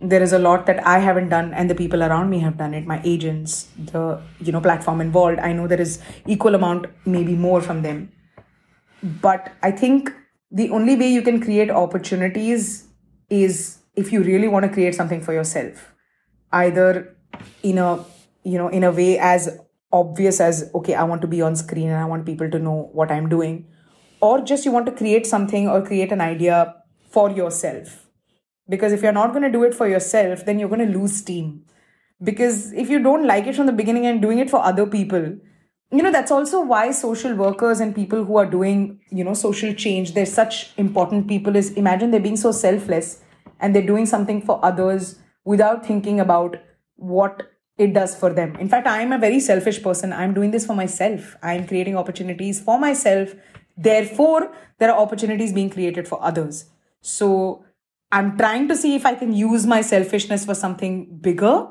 there 0.00 0.22
is 0.22 0.32
a 0.32 0.38
lot 0.38 0.66
that 0.66 0.86
I 0.86 1.00
haven't 1.00 1.30
done, 1.30 1.52
and 1.52 1.68
the 1.68 1.74
people 1.74 2.00
around 2.00 2.30
me 2.30 2.38
have 2.38 2.56
done 2.56 2.74
it. 2.74 2.86
My 2.86 3.00
agents, 3.02 3.66
the 3.76 4.22
you 4.38 4.52
know 4.52 4.60
platform 4.60 5.00
involved. 5.00 5.40
I 5.40 5.52
know 5.52 5.66
there 5.66 5.80
is 5.80 5.98
equal 6.24 6.54
amount, 6.54 6.86
maybe 7.04 7.34
more 7.34 7.60
from 7.60 7.82
them. 7.82 8.12
But 9.02 9.50
I 9.60 9.72
think 9.72 10.14
the 10.52 10.70
only 10.70 10.94
way 10.94 11.08
you 11.08 11.22
can 11.22 11.40
create 11.40 11.70
opportunities 11.70 12.86
is 13.30 13.78
if 13.96 14.12
you 14.12 14.22
really 14.22 14.46
want 14.46 14.64
to 14.64 14.70
create 14.70 14.94
something 14.94 15.22
for 15.22 15.32
yourself, 15.32 15.92
either 16.52 17.16
in 17.64 17.78
a 17.78 18.04
you 18.44 18.58
know 18.58 18.68
in 18.68 18.84
a 18.84 18.92
way 18.92 19.18
as 19.18 19.58
obvious 19.92 20.40
as 20.40 20.70
okay 20.74 20.94
i 20.94 21.04
want 21.04 21.20
to 21.22 21.28
be 21.28 21.42
on 21.42 21.56
screen 21.56 21.88
and 21.88 21.98
i 21.98 22.04
want 22.04 22.26
people 22.26 22.50
to 22.50 22.58
know 22.58 22.90
what 22.92 23.10
i'm 23.10 23.28
doing. 23.28 23.66
Or 24.20 24.40
just 24.40 24.64
you 24.64 24.70
want 24.70 24.86
to 24.86 24.92
create 24.92 25.26
something 25.26 25.68
or 25.68 25.82
create 25.84 26.12
an 26.12 26.20
idea 26.20 26.76
for 27.10 27.28
yourself. 27.28 28.06
Because 28.68 28.92
if 28.92 29.02
you're 29.02 29.16
not 29.16 29.32
going 29.32 29.42
to 29.42 29.50
do 29.50 29.64
it 29.64 29.74
for 29.74 29.88
yourself 29.88 30.44
then 30.46 30.58
you're 30.58 30.68
going 30.68 30.86
to 30.86 30.98
lose 30.98 31.16
steam. 31.16 31.64
Because 32.22 32.72
if 32.72 32.88
you 32.88 33.02
don't 33.02 33.26
like 33.26 33.48
it 33.48 33.56
from 33.56 33.66
the 33.66 33.72
beginning 33.72 34.06
and 34.06 34.22
doing 34.22 34.38
it 34.38 34.48
for 34.48 34.64
other 34.64 34.86
people 34.86 35.32
you 35.92 36.02
know 36.02 36.10
that's 36.10 36.30
also 36.30 36.60
why 36.62 36.90
social 36.90 37.34
workers 37.34 37.80
and 37.80 37.94
people 37.94 38.24
who 38.24 38.36
are 38.36 38.46
doing 38.46 38.98
you 39.10 39.22
know 39.22 39.34
social 39.34 39.74
change 39.74 40.14
they're 40.14 40.34
such 40.34 40.72
important 40.78 41.28
people 41.28 41.54
is 41.54 41.72
imagine 41.72 42.10
they're 42.10 42.28
being 42.28 42.42
so 42.44 42.50
selfless 42.50 43.20
and 43.60 43.74
they're 43.74 43.90
doing 43.90 44.06
something 44.06 44.40
for 44.40 44.58
others 44.64 45.18
without 45.44 45.84
thinking 45.86 46.18
about 46.18 46.56
what 46.96 47.51
it 47.78 47.94
does 47.94 48.14
for 48.14 48.32
them. 48.32 48.56
In 48.56 48.68
fact, 48.68 48.86
I 48.86 49.00
am 49.02 49.12
a 49.12 49.18
very 49.18 49.40
selfish 49.40 49.82
person. 49.82 50.12
I'm 50.12 50.34
doing 50.34 50.50
this 50.50 50.66
for 50.66 50.74
myself. 50.74 51.36
I'm 51.42 51.66
creating 51.66 51.96
opportunities 51.96 52.60
for 52.60 52.78
myself. 52.78 53.34
Therefore, 53.76 54.52
there 54.78 54.92
are 54.92 54.98
opportunities 54.98 55.52
being 55.52 55.70
created 55.70 56.06
for 56.06 56.22
others. 56.22 56.66
So 57.00 57.64
I'm 58.10 58.36
trying 58.36 58.68
to 58.68 58.76
see 58.76 58.94
if 58.94 59.06
I 59.06 59.14
can 59.14 59.32
use 59.32 59.66
my 59.66 59.80
selfishness 59.80 60.44
for 60.44 60.54
something 60.54 61.18
bigger, 61.20 61.66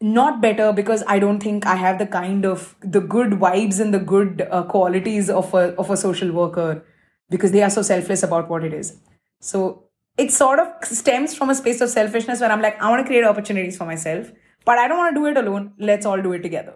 not 0.00 0.40
better, 0.40 0.72
because 0.72 1.04
I 1.06 1.20
don't 1.20 1.40
think 1.40 1.64
I 1.64 1.76
have 1.76 1.98
the 1.98 2.06
kind 2.06 2.44
of 2.44 2.74
the 2.80 3.00
good 3.00 3.30
vibes 3.32 3.78
and 3.80 3.94
the 3.94 4.00
good 4.00 4.46
uh, 4.50 4.64
qualities 4.64 5.30
of 5.30 5.54
a 5.54 5.74
of 5.76 5.90
a 5.90 5.96
social 5.96 6.32
worker 6.32 6.84
because 7.30 7.52
they 7.52 7.62
are 7.62 7.70
so 7.70 7.82
selfless 7.82 8.22
about 8.22 8.50
what 8.50 8.64
it 8.64 8.74
is. 8.74 8.98
So 9.40 9.84
it 10.18 10.32
sort 10.32 10.58
of 10.58 10.68
stems 10.82 11.36
from 11.36 11.50
a 11.50 11.54
space 11.54 11.80
of 11.80 11.88
selfishness 11.90 12.40
where 12.40 12.50
I'm 12.50 12.60
like, 12.60 12.82
I 12.82 12.90
want 12.90 13.04
to 13.04 13.06
create 13.06 13.24
opportunities 13.24 13.76
for 13.76 13.84
myself 13.84 14.32
but 14.66 14.78
I 14.78 14.88
don't 14.88 14.98
want 14.98 15.14
to 15.14 15.20
do 15.20 15.26
it 15.26 15.36
alone. 15.38 15.72
Let's 15.78 16.04
all 16.04 16.20
do 16.20 16.32
it 16.32 16.42
together. 16.42 16.74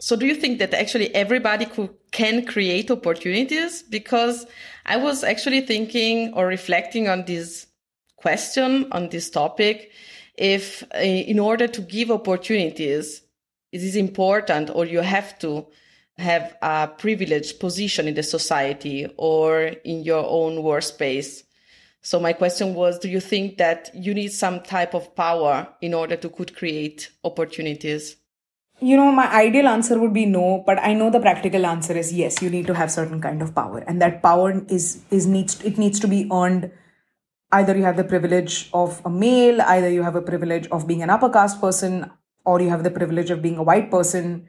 So 0.00 0.16
do 0.16 0.26
you 0.26 0.34
think 0.34 0.58
that 0.58 0.72
actually 0.72 1.14
everybody 1.14 1.66
could, 1.66 1.90
can 2.10 2.46
create 2.46 2.90
opportunities? 2.90 3.82
Because 3.82 4.46
I 4.86 4.96
was 4.96 5.22
actually 5.22 5.60
thinking 5.60 6.32
or 6.32 6.46
reflecting 6.46 7.08
on 7.08 7.26
this 7.26 7.66
question, 8.16 8.88
on 8.92 9.10
this 9.10 9.28
topic, 9.28 9.92
if 10.36 10.82
uh, 10.94 10.98
in 10.98 11.38
order 11.38 11.66
to 11.68 11.80
give 11.82 12.10
opportunities, 12.10 13.20
it 13.72 13.82
is 13.82 13.94
important 13.94 14.70
or 14.70 14.86
you 14.86 15.00
have 15.00 15.38
to 15.40 15.66
have 16.16 16.56
a 16.62 16.88
privileged 16.88 17.60
position 17.60 18.08
in 18.08 18.14
the 18.14 18.22
society 18.22 19.06
or 19.18 19.64
in 19.84 20.02
your 20.02 20.24
own 20.26 20.62
workspace 20.62 21.42
so 22.02 22.18
my 22.18 22.32
question 22.32 22.74
was, 22.74 22.98
do 22.98 23.08
you 23.08 23.20
think 23.20 23.58
that 23.58 23.90
you 23.94 24.14
need 24.14 24.32
some 24.32 24.60
type 24.60 24.94
of 24.94 25.14
power 25.14 25.68
in 25.82 25.92
order 25.92 26.16
to 26.16 26.28
could 26.28 26.56
create 26.56 27.10
opportunities? 27.24 28.16
You 28.80 28.96
know, 28.96 29.12
my 29.12 29.30
ideal 29.30 29.68
answer 29.68 29.98
would 29.98 30.14
be 30.14 30.24
no, 30.24 30.62
but 30.64 30.78
I 30.78 30.94
know 30.94 31.10
the 31.10 31.20
practical 31.20 31.66
answer 31.66 31.94
is 31.94 32.12
yes, 32.12 32.40
you 32.40 32.48
need 32.48 32.66
to 32.68 32.74
have 32.74 32.90
certain 32.90 33.20
kind 33.20 33.42
of 33.42 33.54
power. 33.54 33.84
And 33.86 34.00
that 34.00 34.22
power 34.22 34.64
is 34.68 35.02
is 35.10 35.26
needs 35.26 35.62
it 35.62 35.76
needs 35.76 36.00
to 36.00 36.08
be 36.08 36.26
earned. 36.32 36.70
Either 37.52 37.76
you 37.76 37.82
have 37.82 37.98
the 37.98 38.04
privilege 38.04 38.70
of 38.72 39.02
a 39.04 39.10
male, 39.10 39.60
either 39.60 39.90
you 39.90 40.02
have 40.02 40.16
a 40.16 40.22
privilege 40.22 40.68
of 40.68 40.86
being 40.86 41.02
an 41.02 41.10
upper 41.10 41.28
caste 41.28 41.60
person, 41.60 42.10
or 42.46 42.62
you 42.62 42.70
have 42.70 42.84
the 42.84 42.90
privilege 42.90 43.30
of 43.30 43.42
being 43.42 43.58
a 43.58 43.62
white 43.62 43.90
person 43.90 44.46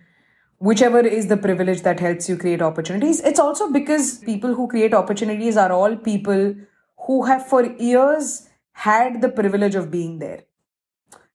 whichever 0.61 0.99
is 0.99 1.25
the 1.27 1.37
privilege 1.37 1.81
that 1.81 1.99
helps 1.99 2.29
you 2.29 2.37
create 2.37 2.61
opportunities. 2.61 3.19
It's 3.21 3.39
also 3.39 3.71
because 3.71 4.19
people 4.19 4.53
who 4.53 4.67
create 4.67 4.93
opportunities 4.93 5.57
are 5.57 5.71
all 5.71 5.95
people 5.95 6.53
who 7.07 7.25
have 7.25 7.47
for 7.47 7.65
years 7.65 8.49
had 8.73 9.21
the 9.21 9.29
privilege 9.29 9.75
of 9.75 9.91
being 9.91 10.19
there. 10.19 10.43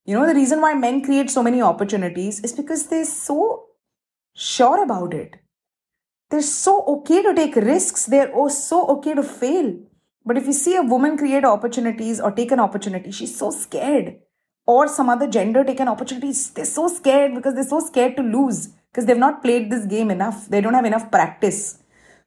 You 0.05 0.15
know, 0.17 0.25
the 0.25 0.35
reason 0.35 0.61
why 0.61 0.73
men 0.73 1.03
create 1.03 1.29
so 1.29 1.43
many 1.43 1.61
opportunities 1.61 2.39
is 2.41 2.53
because 2.53 2.87
they're 2.87 3.05
so 3.05 3.65
sure 4.33 4.83
about 4.83 5.13
it. 5.13 5.35
They're 6.29 6.41
so 6.41 6.83
okay 6.85 7.21
to 7.21 7.33
take 7.33 7.55
risks. 7.55 8.05
They're 8.05 8.31
oh, 8.33 8.49
so 8.49 8.87
okay 8.97 9.13
to 9.13 9.23
fail. 9.23 9.77
But 10.25 10.37
if 10.37 10.45
you 10.45 10.53
see 10.53 10.75
a 10.75 10.81
woman 10.81 11.17
create 11.17 11.45
opportunities 11.45 12.19
or 12.19 12.31
take 12.31 12.51
an 12.51 12.59
opportunity, 12.59 13.11
she's 13.11 13.37
so 13.37 13.49
scared. 13.51 14.17
Or 14.65 14.89
some 14.89 15.09
other 15.09 15.27
gender 15.27 15.63
take 15.63 15.79
an 15.79 15.87
opportunity, 15.87 16.33
they're 16.53 16.65
so 16.65 16.89
scared 16.89 17.33
because 17.33 17.53
they're 17.53 17.63
so 17.63 17.79
scared 17.79 18.17
to 18.17 18.23
lose 18.23 18.67
because 18.91 19.05
they've 19.05 19.17
not 19.17 19.41
played 19.41 19.71
this 19.71 19.85
game 19.85 20.11
enough. 20.11 20.49
They 20.49 20.59
don't 20.59 20.73
have 20.73 20.85
enough 20.85 21.09
practice. 21.09 21.81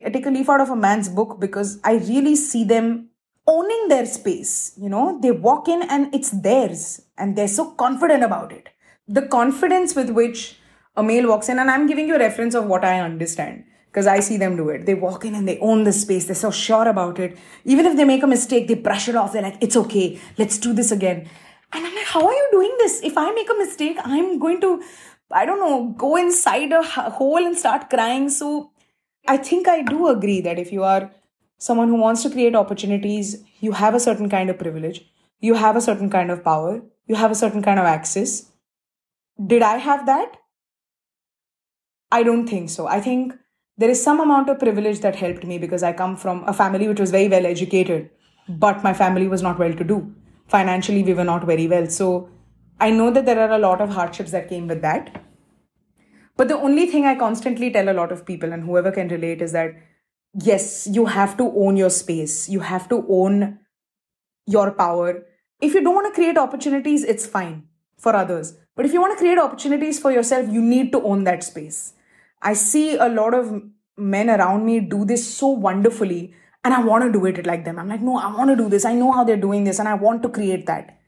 I 0.05 0.09
take 0.09 0.25
a 0.25 0.31
leaf 0.31 0.49
out 0.49 0.63
of 0.63 0.71
a 0.71 0.77
man's 0.77 1.11
book 1.11 1.39
because 1.39 1.79
I 1.85 1.97
really 1.97 2.37
see 2.37 2.65
them 2.65 3.10
owning 3.47 3.89
their 3.89 4.07
space. 4.07 4.73
You 4.77 4.89
know, 4.89 5.19
they 5.21 5.31
walk 5.31 5.69
in 5.69 5.83
and 5.83 6.15
it's 6.15 6.31
theirs 6.31 7.03
and 7.19 7.37
they're 7.37 7.49
so 7.49 7.73
confident 7.73 8.23
about 8.23 8.53
it. 8.53 8.69
The 9.09 9.23
confidence 9.23 9.95
with 9.95 10.11
which 10.11 10.57
a 10.97 11.03
male 11.03 11.29
walks 11.29 11.49
in, 11.49 11.59
and 11.59 11.71
I'm 11.71 11.87
giving 11.87 12.09
you 12.09 12.17
a 12.17 12.19
reference 12.19 12.55
of 12.55 12.67
what 12.67 12.85
I 12.85 13.01
understand 13.01 13.65
because 13.87 14.07
I 14.07 14.21
see 14.21 14.37
them 14.37 14.57
do 14.57 14.69
it. 14.69 14.87
They 14.87 14.95
walk 14.95 15.25
in 15.25 15.35
and 15.35 15.49
they 15.49 15.59
own 15.59 15.85
the 15.85 15.93
space. 15.93 16.27
They're 16.27 16.35
so 16.35 16.51
sure 16.51 16.89
about 16.89 17.19
it. 17.19 17.37
Even 17.65 17.87
if 17.87 17.97
they 17.97 18.05
make 18.05 18.23
a 18.23 18.27
mistake, 18.27 18.69
they 18.69 18.75
brush 18.75 19.09
it 19.09 19.17
off. 19.17 19.33
They're 19.33 19.43
like, 19.43 19.59
it's 19.61 19.77
okay. 19.77 20.21
Let's 20.39 20.59
do 20.59 20.73
this 20.73 20.93
again. 20.93 21.29
And 21.73 21.87
I'm 21.87 21.95
like, 21.95 22.07
how 22.07 22.27
are 22.27 22.33
you 22.33 22.49
doing 22.53 22.75
this? 22.79 23.01
If 23.03 23.17
I 23.17 23.31
make 23.33 23.49
a 23.51 23.55
mistake, 23.55 23.97
I'm 24.05 24.39
going 24.39 24.61
to, 24.61 24.83
I 25.31 25.45
don't 25.47 25.61
know, 25.61 25.95
go 25.97 26.17
inside 26.17 26.73
a 26.73 26.83
hole 26.83 27.45
and 27.45 27.57
start 27.57 27.91
crying. 27.91 28.29
So 28.29 28.73
I 29.27 29.37
think 29.37 29.69
I 29.69 29.83
do 29.83 30.09
agree 30.09 30.41
that 30.41 30.59
if 30.59 30.73
you 30.73 30.83
are 30.83 31.11
someone 31.61 31.89
who 31.89 31.97
wants 31.97 32.23
to 32.23 32.31
create 32.31 32.57
opportunities, 32.57 33.37
you 33.61 33.73
have 33.73 33.95
a 33.95 34.01
certain 34.01 34.29
kind 34.29 34.51
of 34.51 34.59
privilege, 34.59 35.05
you 35.41 35.55
have 35.55 35.77
a 35.77 35.81
certain 35.81 36.09
kind 36.11 36.31
of 36.31 36.43
power, 36.43 36.81
you 37.07 37.15
have 37.15 37.31
a 37.31 37.35
certain 37.35 37.63
kind 37.63 37.79
of 37.79 37.85
access. 37.85 38.51
Did 39.47 39.63
I 39.63 39.77
have 39.77 40.07
that? 40.07 40.39
I 42.11 42.23
don't 42.23 42.47
think 42.47 42.71
so. 42.71 42.87
I 42.87 43.01
think 43.01 43.35
there 43.77 43.91
is 43.91 44.03
some 44.03 44.21
amount 44.21 44.49
of 44.49 44.59
privilege 44.59 45.01
that 45.01 45.17
helped 45.17 45.45
me 45.45 45.59
because 45.59 45.83
I 45.83 45.93
come 45.93 46.17
from 46.17 46.43
a 46.45 46.53
family 46.53 46.89
which 46.89 47.01
was 47.01 47.11
very 47.11 47.29
well 47.29 47.47
educated, 47.47 48.11
but 48.49 48.83
my 48.83 48.95
family 48.95 49.29
was 49.29 49.43
not 49.43 49.59
well 49.59 49.75
to 49.75 49.85
do. 49.85 50.15
Financially, 50.49 51.03
we 51.03 51.15
were 51.15 51.25
not 51.25 51.45
very 51.45 51.69
well. 51.69 51.87
So 51.87 52.31
I 52.81 52.91
know 52.91 53.11
that 53.11 53.27
there 53.27 53.39
are 53.39 53.53
a 53.53 53.59
lot 53.59 53.83
of 53.83 53.91
hardships 53.91 54.31
that 54.33 54.49
came 54.49 54.67
with 54.67 54.81
that. 54.81 55.25
But 56.37 56.49
the 56.49 56.59
only 56.59 56.87
thing 56.87 57.05
I 57.05 57.15
constantly 57.17 57.71
tell 57.71 57.91
a 57.91 57.99
lot 58.01 58.13
of 58.13 58.25
people, 58.25 58.53
and 58.53 58.65
whoever 58.65 58.91
can 58.91 59.09
relate, 59.09 59.43
is 59.43 59.53
that 59.53 59.75
yes, 60.35 60.89
you 60.91 61.07
have 61.07 61.37
to 61.39 61.53
own 61.57 61.77
your 61.77 61.91
space. 61.91 62.49
You 62.49 62.61
have 62.61 62.89
to 62.89 63.05
own 63.09 63.59
your 64.47 64.73
power. 64.73 65.25
If 65.61 65.75
you 65.75 65.83
don't 65.83 65.95
want 65.95 66.07
to 66.09 66.15
create 66.15 66.39
opportunities, 66.39 67.05
it's 67.05 67.27
fine 67.27 67.65
for 67.99 68.15
others. 68.15 68.57
But 68.77 68.87
if 68.87 68.93
you 68.93 69.01
want 69.01 69.13
to 69.13 69.19
create 69.19 69.39
opportunities 69.39 69.99
for 69.99 70.11
yourself, 70.11 70.49
you 70.51 70.63
need 70.63 70.93
to 70.93 71.03
own 71.03 71.25
that 71.25 71.45
space. 71.45 71.95
I 72.43 72.55
see 72.55 72.97
a 72.97 73.09
lot 73.09 73.35
of 73.35 73.63
men 73.97 74.31
around 74.31 74.65
me 74.65 74.81
do 74.81 75.05
this 75.05 75.35
so 75.35 75.49
wonderfully, 75.49 76.35
and 76.65 76.73
I 76.73 76.83
want 76.83 77.05
to 77.05 77.13
do 77.13 77.27
it 77.27 77.45
like 77.47 77.65
them. 77.65 77.79
I'm 77.79 77.89
like, 77.89 78.01
no, 78.01 78.17
I 78.17 78.35
want 78.35 78.51
to 78.51 78.57
do 78.57 78.69
this. 78.69 78.85
I 78.85 78.95
know 78.95 79.13
how 79.13 79.25
they're 79.25 79.37
doing 79.37 79.65
this, 79.65 79.79
and 79.79 79.89
I 79.89 79.95
want 79.95 80.23
to 80.23 80.29
create 80.29 80.67
that. 80.67 80.99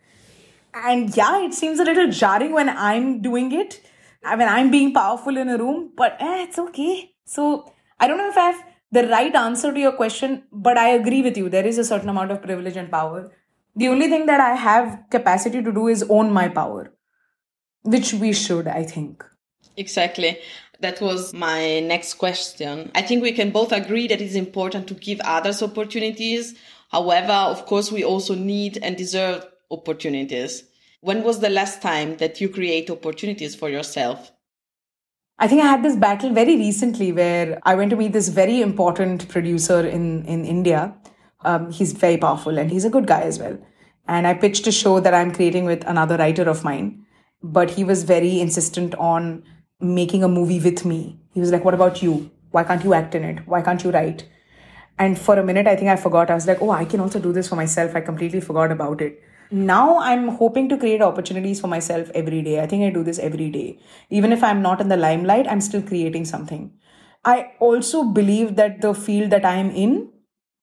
And 0.74 1.14
yeah, 1.16 1.44
it 1.44 1.54
seems 1.54 1.80
a 1.80 1.84
little 1.84 2.10
jarring 2.10 2.52
when 2.52 2.68
I'm 2.68 3.22
doing 3.22 3.52
it, 3.52 3.80
I 4.24 4.36
mean, 4.36 4.48
I'm 4.48 4.70
being 4.70 4.92
powerful 4.92 5.36
in 5.36 5.48
a 5.48 5.58
room, 5.58 5.92
but 5.96 6.16
eh, 6.20 6.44
it's 6.44 6.58
okay. 6.58 7.12
So 7.24 7.72
I 7.98 8.06
don't 8.06 8.18
know 8.18 8.28
if 8.28 8.36
I 8.36 8.50
have 8.50 8.64
the 8.92 9.08
right 9.08 9.34
answer 9.34 9.72
to 9.72 9.80
your 9.80 9.92
question, 9.92 10.44
but 10.52 10.78
I 10.78 10.90
agree 10.90 11.22
with 11.22 11.36
you. 11.36 11.48
There 11.48 11.66
is 11.66 11.78
a 11.78 11.84
certain 11.84 12.10
amount 12.10 12.30
of 12.30 12.42
privilege 12.42 12.76
and 12.76 12.90
power. 12.90 13.32
The 13.74 13.88
only 13.88 14.08
thing 14.08 14.26
that 14.26 14.40
I 14.40 14.54
have 14.54 15.04
capacity 15.10 15.62
to 15.62 15.72
do 15.72 15.88
is 15.88 16.04
own 16.08 16.30
my 16.30 16.48
power, 16.48 16.92
which 17.82 18.12
we 18.12 18.34
should, 18.34 18.68
I 18.68 18.84
think. 18.84 19.24
Exactly. 19.78 20.38
That 20.80 21.00
was 21.00 21.32
my 21.32 21.80
next 21.80 22.14
question. 22.14 22.90
I 22.94 23.02
think 23.02 23.22
we 23.22 23.32
can 23.32 23.50
both 23.50 23.72
agree 23.72 24.08
that 24.08 24.20
it's 24.20 24.34
important 24.34 24.88
to 24.88 24.94
give 24.94 25.20
others 25.20 25.62
opportunities. 25.62 26.54
However, 26.90 27.32
of 27.32 27.64
course, 27.64 27.90
we 27.90 28.04
also 28.04 28.34
need 28.34 28.78
and 28.82 28.96
deserve 28.96 29.46
opportunities. 29.70 30.64
When 31.00 31.22
was 31.22 31.40
the 31.40 31.48
last 31.48 31.80
time 31.80 32.18
that 32.18 32.40
you 32.40 32.48
create 32.48 32.90
opportunities 32.90 33.54
for 33.54 33.70
yourself? 33.70 34.32
I 35.38 35.48
think 35.48 35.62
I 35.62 35.66
had 35.66 35.82
this 35.82 35.96
battle 35.96 36.32
very 36.32 36.56
recently 36.56 37.12
where 37.12 37.58
I 37.64 37.74
went 37.74 37.90
to 37.90 37.96
meet 37.96 38.12
this 38.12 38.28
very 38.28 38.60
important 38.60 39.28
producer 39.28 39.80
in, 39.86 40.24
in 40.26 40.44
India. 40.44 40.94
Um, 41.44 41.72
he's 41.72 41.92
very 41.92 42.16
powerful 42.16 42.58
and 42.58 42.70
he's 42.70 42.84
a 42.84 42.90
good 42.90 43.06
guy 43.06 43.22
as 43.22 43.38
well. 43.38 43.58
And 44.06 44.26
I 44.26 44.34
pitched 44.34 44.66
a 44.66 44.72
show 44.72 45.00
that 45.00 45.14
I'm 45.14 45.32
creating 45.32 45.64
with 45.64 45.84
another 45.86 46.16
writer 46.16 46.48
of 46.48 46.64
mine. 46.64 47.06
But 47.42 47.70
he 47.70 47.82
was 47.82 48.04
very 48.04 48.40
insistent 48.40 48.94
on 48.96 49.42
making 49.80 50.22
a 50.22 50.28
movie 50.28 50.60
with 50.60 50.84
me. 50.84 51.18
He 51.34 51.40
was 51.40 51.50
like, 51.50 51.64
What 51.64 51.74
about 51.74 52.02
you? 52.02 52.30
Why 52.52 52.62
can't 52.62 52.84
you 52.84 52.94
act 52.94 53.16
in 53.16 53.24
it? 53.24 53.46
Why 53.46 53.62
can't 53.62 53.82
you 53.82 53.90
write? 53.90 54.28
And 54.98 55.18
for 55.18 55.36
a 55.36 55.44
minute, 55.44 55.66
I 55.66 55.74
think 55.74 55.88
I 55.88 55.96
forgot. 55.96 56.30
I 56.30 56.34
was 56.34 56.46
like, 56.46 56.62
Oh, 56.62 56.70
I 56.70 56.84
can 56.84 57.00
also 57.00 57.18
do 57.18 57.32
this 57.32 57.48
for 57.48 57.56
myself. 57.56 57.96
I 57.96 58.00
completely 58.00 58.40
forgot 58.40 58.70
about 58.70 59.00
it 59.00 59.20
now 59.52 59.98
i'm 59.98 60.28
hoping 60.28 60.68
to 60.68 60.78
create 60.78 61.02
opportunities 61.02 61.60
for 61.60 61.66
myself 61.68 62.10
every 62.14 62.42
day. 62.42 62.60
I 62.60 62.66
think 62.66 62.84
i 62.84 62.90
do 62.90 63.02
this 63.02 63.18
every 63.18 63.50
day. 63.50 63.78
Even 64.10 64.32
if 64.32 64.42
i'm 64.42 64.62
not 64.62 64.80
in 64.80 64.88
the 64.88 64.96
limelight 64.96 65.46
i'm 65.48 65.60
still 65.60 65.82
creating 65.82 66.24
something. 66.24 66.72
I 67.24 67.52
also 67.60 68.02
believe 68.04 68.56
that 68.56 68.80
the 68.80 68.94
field 68.94 69.30
that 69.30 69.44
i'm 69.44 69.70
in 69.70 70.10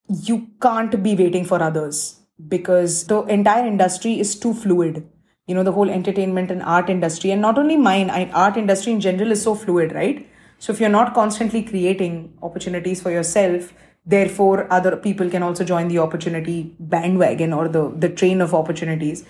you 0.09 0.47
can't 0.61 1.01
be 1.03 1.15
waiting 1.15 1.45
for 1.45 1.61
others 1.61 2.19
because 2.47 3.05
the 3.05 3.21
entire 3.23 3.65
industry 3.65 4.19
is 4.19 4.39
too 4.39 4.53
fluid. 4.53 5.07
You 5.45 5.55
know 5.55 5.63
the 5.63 5.71
whole 5.71 5.89
entertainment 5.89 6.51
and 6.51 6.63
art 6.63 6.89
industry 6.89 7.31
and 7.31 7.41
not 7.41 7.57
only 7.57 7.77
mine 7.77 8.09
I, 8.09 8.29
art 8.31 8.57
industry 8.57 8.93
in 8.93 9.01
general 9.01 9.31
is 9.31 9.41
so 9.41 9.55
fluid 9.55 9.93
right? 9.93 10.27
So 10.57 10.73
if 10.73 10.79
you're 10.79 10.89
not 10.89 11.13
constantly 11.13 11.63
creating 11.63 12.37
opportunities 12.41 13.01
for 13.01 13.11
yourself 13.11 13.71
therefore 14.05 14.71
other 14.71 14.95
people 14.97 15.29
can 15.29 15.43
also 15.43 15.63
join 15.63 15.87
the 15.87 15.99
opportunity 15.99 16.75
bandwagon 16.79 17.53
or 17.53 17.67
the 17.67 17.89
the 17.97 18.09
train 18.09 18.41
of 18.41 18.53
opportunities. 18.53 19.25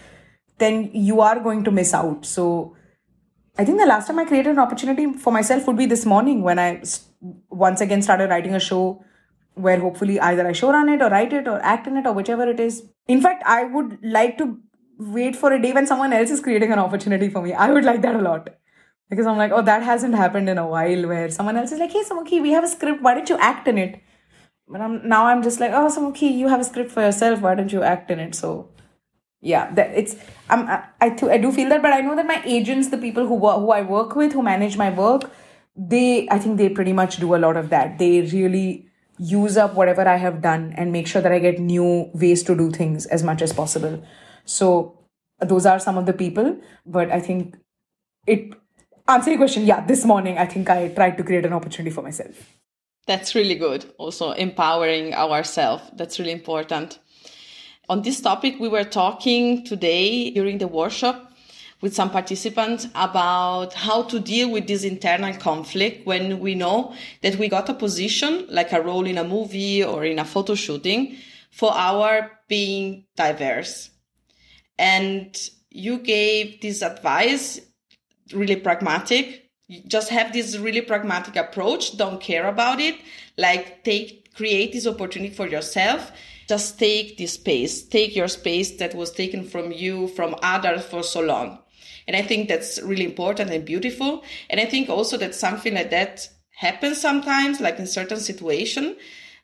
Then 0.57 0.89
you 0.93 1.21
are 1.21 1.39
going 1.39 1.63
to 1.63 1.71
miss 1.71 1.93
out. 1.93 2.25
So 2.25 2.75
i 3.61 3.65
think 3.65 3.79
the 3.79 3.85
last 3.85 4.07
time 4.07 4.19
i 4.21 4.23
created 4.27 4.51
an 4.51 4.59
opportunity 4.63 5.05
for 5.23 5.31
myself 5.35 5.65
would 5.67 5.79
be 5.79 5.85
this 5.93 6.05
morning 6.11 6.43
when 6.43 6.59
i 6.65 6.67
once 7.63 7.81
again 7.85 8.03
started 8.05 8.29
writing 8.33 8.53
a 8.59 8.61
show 8.67 8.83
where 9.65 9.79
hopefully 9.79 10.19
either 10.27 10.45
i 10.51 10.53
show 10.59 10.71
run 10.75 10.91
it 10.93 11.01
or 11.01 11.09
write 11.13 11.33
it 11.39 11.49
or 11.53 11.59
act 11.73 11.87
in 11.87 11.97
it 11.97 12.07
or 12.11 12.13
whichever 12.13 12.47
it 12.49 12.59
is. 12.59 12.83
In 13.07 13.21
fact 13.21 13.43
i 13.45 13.63
would 13.63 13.97
like 14.01 14.37
to 14.37 14.47
wait 15.17 15.35
for 15.35 15.51
a 15.51 15.61
day 15.61 15.73
when 15.73 15.87
someone 15.87 16.13
else 16.13 16.29
is 16.29 16.39
creating 16.45 16.71
an 16.71 16.79
opportunity 16.79 17.29
for 17.29 17.41
me. 17.41 17.53
I 17.53 17.71
would 17.71 17.85
like 17.85 18.01
that 18.01 18.15
a 18.15 18.21
lot. 18.29 18.49
Because 19.09 19.25
i'm 19.25 19.37
like 19.37 19.51
oh 19.51 19.61
that 19.61 19.83
hasn't 19.83 20.15
happened 20.15 20.47
in 20.53 20.57
a 20.63 20.67
while 20.67 21.07
where 21.11 21.29
someone 21.29 21.57
else 21.57 21.71
is 21.71 21.79
like 21.79 21.91
hey 21.91 22.03
Sumukhi, 22.03 22.41
we 22.41 22.51
have 22.51 22.63
a 22.63 22.67
script. 22.67 23.01
Why 23.01 23.13
don't 23.15 23.29
you 23.29 23.37
act 23.37 23.67
in 23.67 23.77
it 23.77 24.01
but 24.69 24.81
I'm 24.81 25.07
now 25.07 25.25
I'm 25.25 25.41
just 25.43 25.59
like, 25.59 25.71
oh, 25.71 25.87
Sumukhi, 25.87 26.31
you 26.37 26.47
have 26.47 26.59
a 26.61 26.63
script 26.63 26.91
for 26.91 27.01
yourself. 27.01 27.41
Why 27.41 27.55
don't 27.55 27.71
you 27.73 27.81
act 27.83 28.11
in 28.11 28.19
it? 28.19 28.35
So, 28.35 28.69
yeah, 29.41 29.73
that 29.73 29.91
it's 29.95 30.15
I'm 30.49 30.67
I 30.67 30.83
I, 31.01 31.09
th- 31.09 31.31
I 31.31 31.37
do 31.37 31.51
feel 31.51 31.69
that, 31.69 31.81
but 31.81 31.93
I 31.93 32.01
know 32.01 32.15
that 32.15 32.27
my 32.27 32.41
agents, 32.45 32.89
the 32.89 32.97
people 32.97 33.25
who 33.25 33.39
who 33.39 33.71
I 33.71 33.81
work 33.81 34.15
with, 34.15 34.33
who 34.33 34.43
manage 34.43 34.77
my 34.77 34.91
work, 34.91 35.31
they 35.75 36.27
I 36.29 36.37
think 36.39 36.57
they 36.57 36.69
pretty 36.69 36.93
much 36.93 37.17
do 37.17 37.35
a 37.35 37.41
lot 37.47 37.57
of 37.57 37.69
that. 37.71 37.97
They 37.97 38.21
really 38.21 38.85
use 39.17 39.57
up 39.57 39.73
whatever 39.73 40.07
I 40.07 40.15
have 40.15 40.41
done 40.41 40.73
and 40.77 40.91
make 40.91 41.07
sure 41.07 41.21
that 41.21 41.31
I 41.31 41.39
get 41.39 41.59
new 41.59 42.09
ways 42.13 42.43
to 42.43 42.55
do 42.55 42.69
things 42.71 43.05
as 43.07 43.23
much 43.23 43.41
as 43.41 43.51
possible. 43.51 44.01
So 44.45 44.97
those 45.39 45.65
are 45.65 45.79
some 45.79 45.97
of 45.97 46.05
the 46.05 46.13
people, 46.13 46.57
but 46.85 47.11
I 47.11 47.19
think 47.19 47.57
it 48.27 48.53
answer 49.07 49.31
your 49.31 49.39
question. 49.39 49.65
Yeah, 49.65 49.85
this 49.85 50.05
morning 50.05 50.37
I 50.37 50.45
think 50.45 50.69
I 50.69 50.89
tried 50.89 51.17
to 51.17 51.23
create 51.23 51.45
an 51.45 51.53
opportunity 51.53 51.93
for 51.93 52.01
myself. 52.01 52.59
That's 53.09 53.33
really 53.33 53.55
good. 53.55 53.91
Also 53.97 54.33
empowering 54.33 55.15
ourselves. 55.15 55.81
That's 55.93 56.19
really 56.19 56.31
important. 56.31 56.99
On 57.89 58.03
this 58.03 58.21
topic, 58.21 58.59
we 58.59 58.69
were 58.69 58.83
talking 58.83 59.65
today 59.65 60.29
during 60.29 60.59
the 60.59 60.67
workshop 60.67 61.33
with 61.81 61.95
some 61.95 62.11
participants 62.11 62.85
about 62.93 63.73
how 63.73 64.03
to 64.03 64.19
deal 64.19 64.51
with 64.51 64.67
this 64.67 64.83
internal 64.83 65.33
conflict 65.33 66.05
when 66.05 66.39
we 66.39 66.53
know 66.53 66.93
that 67.23 67.37
we 67.37 67.49
got 67.49 67.67
a 67.67 67.73
position, 67.73 68.45
like 68.47 68.73
a 68.73 68.79
role 68.79 69.07
in 69.07 69.17
a 69.17 69.23
movie 69.23 69.83
or 69.83 70.05
in 70.05 70.19
a 70.19 70.25
photo 70.25 70.53
shooting 70.53 71.15
for 71.49 71.73
our 71.73 72.29
being 72.47 73.05
diverse. 73.15 73.89
And 74.77 75.35
you 75.71 75.97
gave 75.97 76.61
this 76.61 76.83
advice 76.83 77.59
really 78.31 78.57
pragmatic 78.57 79.48
just 79.87 80.09
have 80.09 80.33
this 80.33 80.57
really 80.57 80.81
pragmatic 80.81 81.35
approach 81.35 81.97
don't 81.97 82.19
care 82.21 82.47
about 82.47 82.79
it. 82.79 82.95
Like 83.37 83.83
take 83.83 84.33
create 84.33 84.71
this 84.71 84.87
opportunity 84.87 85.33
for 85.33 85.47
yourself. 85.47 86.11
Just 86.47 86.79
take 86.79 87.17
this 87.17 87.33
space. 87.33 87.83
Take 87.83 88.15
your 88.15 88.27
space 88.27 88.77
that 88.77 88.95
was 88.95 89.11
taken 89.11 89.43
from 89.43 89.71
you 89.71 90.07
from 90.09 90.35
others 90.41 90.85
for 90.85 91.03
so 91.03 91.21
long. 91.21 91.59
And 92.07 92.15
i 92.15 92.23
think 92.23 92.47
that's 92.47 92.81
really 92.81 93.05
important 93.05 93.51
and 93.51 93.65
beautiful. 93.65 94.23
And 94.49 94.59
i 94.59 94.65
think 94.65 94.89
also 94.89 95.17
that 95.17 95.35
something 95.35 95.75
like 95.75 95.91
that 95.91 96.27
happens 96.51 96.99
sometimes 96.99 97.59
like 97.59 97.79
in 97.79 97.87
certain 97.87 98.19
situation. 98.19 98.95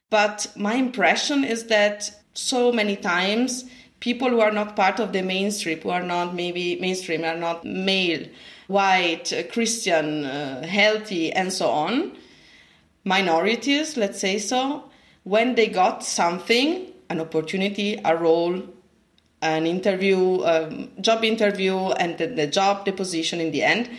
But 0.09 0.47
my 0.55 0.75
impression 0.75 1.43
is 1.43 1.67
that 1.67 2.09
so 2.33 2.71
many 2.71 2.95
times 2.95 3.65
people 3.99 4.29
who 4.29 4.41
are 4.41 4.51
not 4.51 4.75
part 4.75 4.99
of 4.99 5.13
the 5.13 5.21
mainstream 5.21 5.79
who 5.81 5.89
are 5.89 6.03
not 6.03 6.35
maybe 6.35 6.79
mainstream 6.79 7.23
are 7.23 7.37
not 7.37 7.63
male 7.63 8.25
white, 8.67 9.31
uh, 9.31 9.43
Christian, 9.43 10.25
uh, 10.25 10.65
healthy, 10.65 11.31
and 11.31 11.51
so 11.51 11.69
on, 11.69 12.17
minorities, 13.03 13.97
let's 13.97 14.19
say 14.19 14.37
so, 14.37 14.89
when 15.23 15.55
they 15.55 15.67
got 15.67 16.03
something, 16.03 16.87
an 17.09 17.21
opportunity, 17.21 17.99
a 18.03 18.15
role, 18.15 18.63
an 19.41 19.67
interview, 19.67 20.41
um, 20.43 20.89
job 21.01 21.23
interview, 21.23 21.77
and 21.91 22.17
the, 22.17 22.27
the 22.27 22.47
job, 22.47 22.85
the 22.85 22.91
position 22.91 23.39
in 23.39 23.51
the 23.51 23.63
end, 23.63 23.89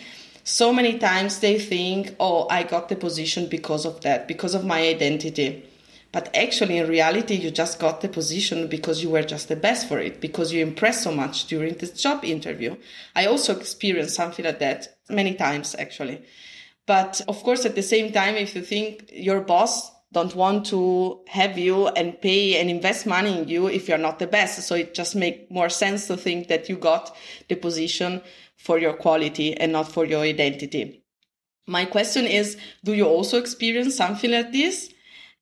so 0.43 0.73
many 0.73 0.99
times 0.99 1.41
they 1.41 1.59
think, 1.59 2.15
oh, 2.21 2.47
I 2.49 2.63
got 2.63 2.89
the 2.89 2.97
position 2.97 3.49
because 3.49 3.85
of 3.85 4.01
that, 4.03 4.29
because 4.29 4.55
of 4.55 4.65
my 4.65 4.81
identity. 4.81 5.69
But 6.17 6.35
actually, 6.35 6.79
in 6.79 6.89
reality, 6.89 7.35
you 7.35 7.51
just 7.51 7.79
got 7.79 8.01
the 8.01 8.09
position 8.09 8.69
because 8.69 9.03
you 9.03 9.11
were 9.11 9.23
just 9.23 9.49
the 9.49 9.55
best 9.55 9.87
for 9.87 9.99
it, 9.99 10.19
because 10.19 10.51
you 10.51 10.63
impressed 10.63 11.03
so 11.03 11.13
much 11.13 11.45
during 11.45 11.75
this 11.75 11.91
job 11.91 12.25
interview. 12.25 12.77
I 13.15 13.27
also 13.27 13.55
experienced 13.55 14.15
something 14.15 14.47
like 14.47 14.59
that 14.61 14.97
many 15.11 15.35
times, 15.35 15.77
actually. 15.79 16.23
But 16.87 17.21
of 17.29 17.43
course, 17.43 17.67
at 17.67 17.75
the 17.75 17.83
same 17.83 18.15
time, 18.15 18.37
if 18.37 18.55
you 18.55 18.63
think 18.63 19.11
your 19.13 19.43
boss 19.43 19.93
don't 20.11 20.35
want 20.35 20.65
to 20.69 21.21
have 21.27 21.59
you 21.59 21.89
and 21.89 22.19
pay 22.23 22.59
and 22.59 22.71
invest 22.71 23.05
money 23.05 23.37
in 23.37 23.47
you 23.47 23.67
if 23.67 23.87
you're 23.87 23.99
not 23.99 24.19
the 24.19 24.27
best. 24.27 24.67
So 24.67 24.75
it 24.75 24.95
just 24.95 25.17
make 25.17 25.51
more 25.51 25.69
sense 25.69 26.07
to 26.07 26.17
think 26.17 26.49
that 26.49 26.71
you 26.71 26.77
got 26.77 27.15
the 27.51 27.57
position 27.57 28.23
for 28.57 28.79
your 28.79 28.95
quality 28.95 29.55
and 29.55 29.71
not 29.71 29.93
for 29.93 30.07
your 30.07 30.23
identity. 30.23 31.03
My 31.67 31.85
question 31.85 32.25
is, 32.25 32.57
do 32.83 32.95
you 32.95 33.05
also 33.05 33.37
experience 33.37 33.97
something 33.97 34.31
like 34.31 34.53
this? 34.53 34.95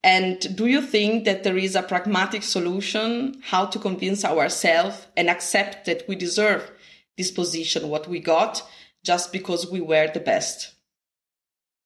And 0.05 0.55
do 0.55 0.67
you 0.67 0.83
think 0.83 1.25
that 1.25 1.45
there 1.45 1.57
is 1.57 1.75
a 1.75 1.83
pragmatic 1.83 2.43
solution 2.43 3.41
how 3.43 3.65
to 3.65 3.79
convince 3.79 4.23
ourselves 4.23 5.07
and 5.17 5.31
accept 5.31 5.87
that 5.87 6.03
we 6.07 6.15
deserve 6.15 6.71
this 7.17 7.31
position, 7.31 7.89
what 7.89 8.07
we 8.07 8.21
got, 8.21 8.63
just 9.03 9.33
because 9.33 9.71
we 9.71 9.81
were 9.81 10.11
the 10.13 10.21
best? 10.21 10.75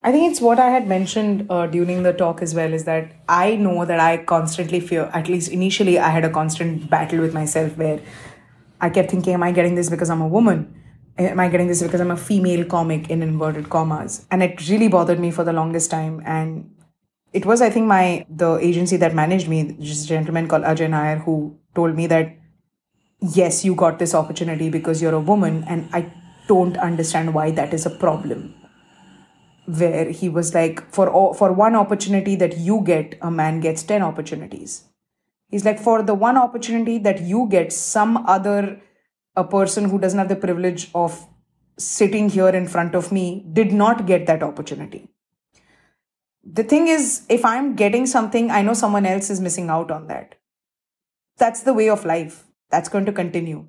I 0.02 0.10
think 0.10 0.32
it's 0.32 0.40
what 0.40 0.58
I 0.58 0.70
had 0.70 0.88
mentioned 0.88 1.46
uh, 1.48 1.68
during 1.68 2.02
the 2.02 2.12
talk 2.12 2.42
as 2.42 2.56
well 2.56 2.72
is 2.72 2.84
that 2.86 3.12
I 3.28 3.54
know 3.54 3.84
that 3.84 4.00
I 4.00 4.16
constantly 4.16 4.80
fear, 4.80 5.10
at 5.14 5.28
least 5.28 5.52
initially, 5.52 6.00
I 6.00 6.10
had 6.10 6.24
a 6.24 6.30
constant 6.30 6.90
battle 6.90 7.20
with 7.20 7.34
myself 7.34 7.76
where 7.76 8.00
I 8.80 8.90
kept 8.90 9.12
thinking, 9.12 9.34
Am 9.34 9.44
I 9.44 9.52
getting 9.52 9.76
this 9.76 9.90
because 9.90 10.10
I'm 10.10 10.22
a 10.22 10.28
woman? 10.28 10.74
Am 11.18 11.38
I 11.38 11.48
getting 11.48 11.68
this 11.68 11.82
because 11.84 12.00
I'm 12.00 12.10
a 12.10 12.16
female 12.16 12.64
comic 12.64 13.10
in 13.10 13.22
inverted 13.22 13.70
commas? 13.70 14.26
And 14.32 14.42
it 14.42 14.68
really 14.68 14.88
bothered 14.88 15.20
me 15.20 15.30
for 15.30 15.44
the 15.44 15.52
longest 15.52 15.90
time. 15.90 16.20
And 16.24 16.70
it 17.32 17.46
was 17.46 17.60
i 17.62 17.70
think 17.70 17.86
my 17.86 18.24
the 18.28 18.56
agency 18.56 18.96
that 18.96 19.14
managed 19.14 19.48
me 19.48 19.60
a 19.60 20.06
gentleman 20.12 20.48
called 20.48 20.62
ajay 20.62 20.90
nair 20.90 21.18
who 21.18 21.56
told 21.74 21.94
me 21.94 22.06
that 22.06 22.36
yes 23.20 23.64
you 23.64 23.74
got 23.74 23.98
this 23.98 24.14
opportunity 24.14 24.70
because 24.70 25.02
you're 25.02 25.14
a 25.14 25.26
woman 25.32 25.64
and 25.68 25.88
i 25.92 26.02
don't 26.48 26.78
understand 26.78 27.34
why 27.34 27.50
that 27.52 27.72
is 27.72 27.86
a 27.86 27.90
problem. 27.90 28.54
Where 29.66 30.10
he 30.10 30.28
was 30.30 30.54
like 30.54 30.82
for 30.90 31.34
for 31.34 31.52
one 31.52 31.76
opportunity 31.76 32.34
that 32.36 32.56
you 32.56 32.82
get 32.84 33.16
a 33.20 33.30
man 33.30 33.60
gets 33.60 33.82
10 33.82 34.02
opportunities. 34.02 34.84
He's 35.50 35.64
like 35.64 35.78
for 35.78 36.02
the 36.02 36.14
one 36.14 36.38
opportunity 36.38 36.98
that 36.98 37.20
you 37.20 37.46
get 37.50 37.72
some 37.72 38.16
other 38.36 38.80
a 39.36 39.44
person 39.44 39.90
who 39.90 39.98
doesn't 39.98 40.18
have 40.18 40.30
the 40.30 40.36
privilege 40.36 40.90
of 40.94 41.26
sitting 41.78 42.30
here 42.30 42.48
in 42.48 42.66
front 42.66 42.94
of 42.94 43.12
me 43.12 43.46
did 43.52 43.72
not 43.72 44.06
get 44.06 44.26
that 44.26 44.42
opportunity 44.42 45.08
the 46.52 46.64
thing 46.64 46.88
is, 46.88 47.22
if 47.28 47.44
I'm 47.44 47.74
getting 47.74 48.06
something, 48.06 48.50
I 48.50 48.62
know 48.62 48.74
someone 48.74 49.06
else 49.06 49.30
is 49.30 49.40
missing 49.40 49.68
out 49.68 49.90
on 49.90 50.06
that. 50.06 50.36
That's 51.36 51.62
the 51.62 51.74
way 51.74 51.88
of 51.88 52.04
life. 52.04 52.44
That's 52.70 52.88
going 52.88 53.04
to 53.06 53.12
continue. 53.12 53.66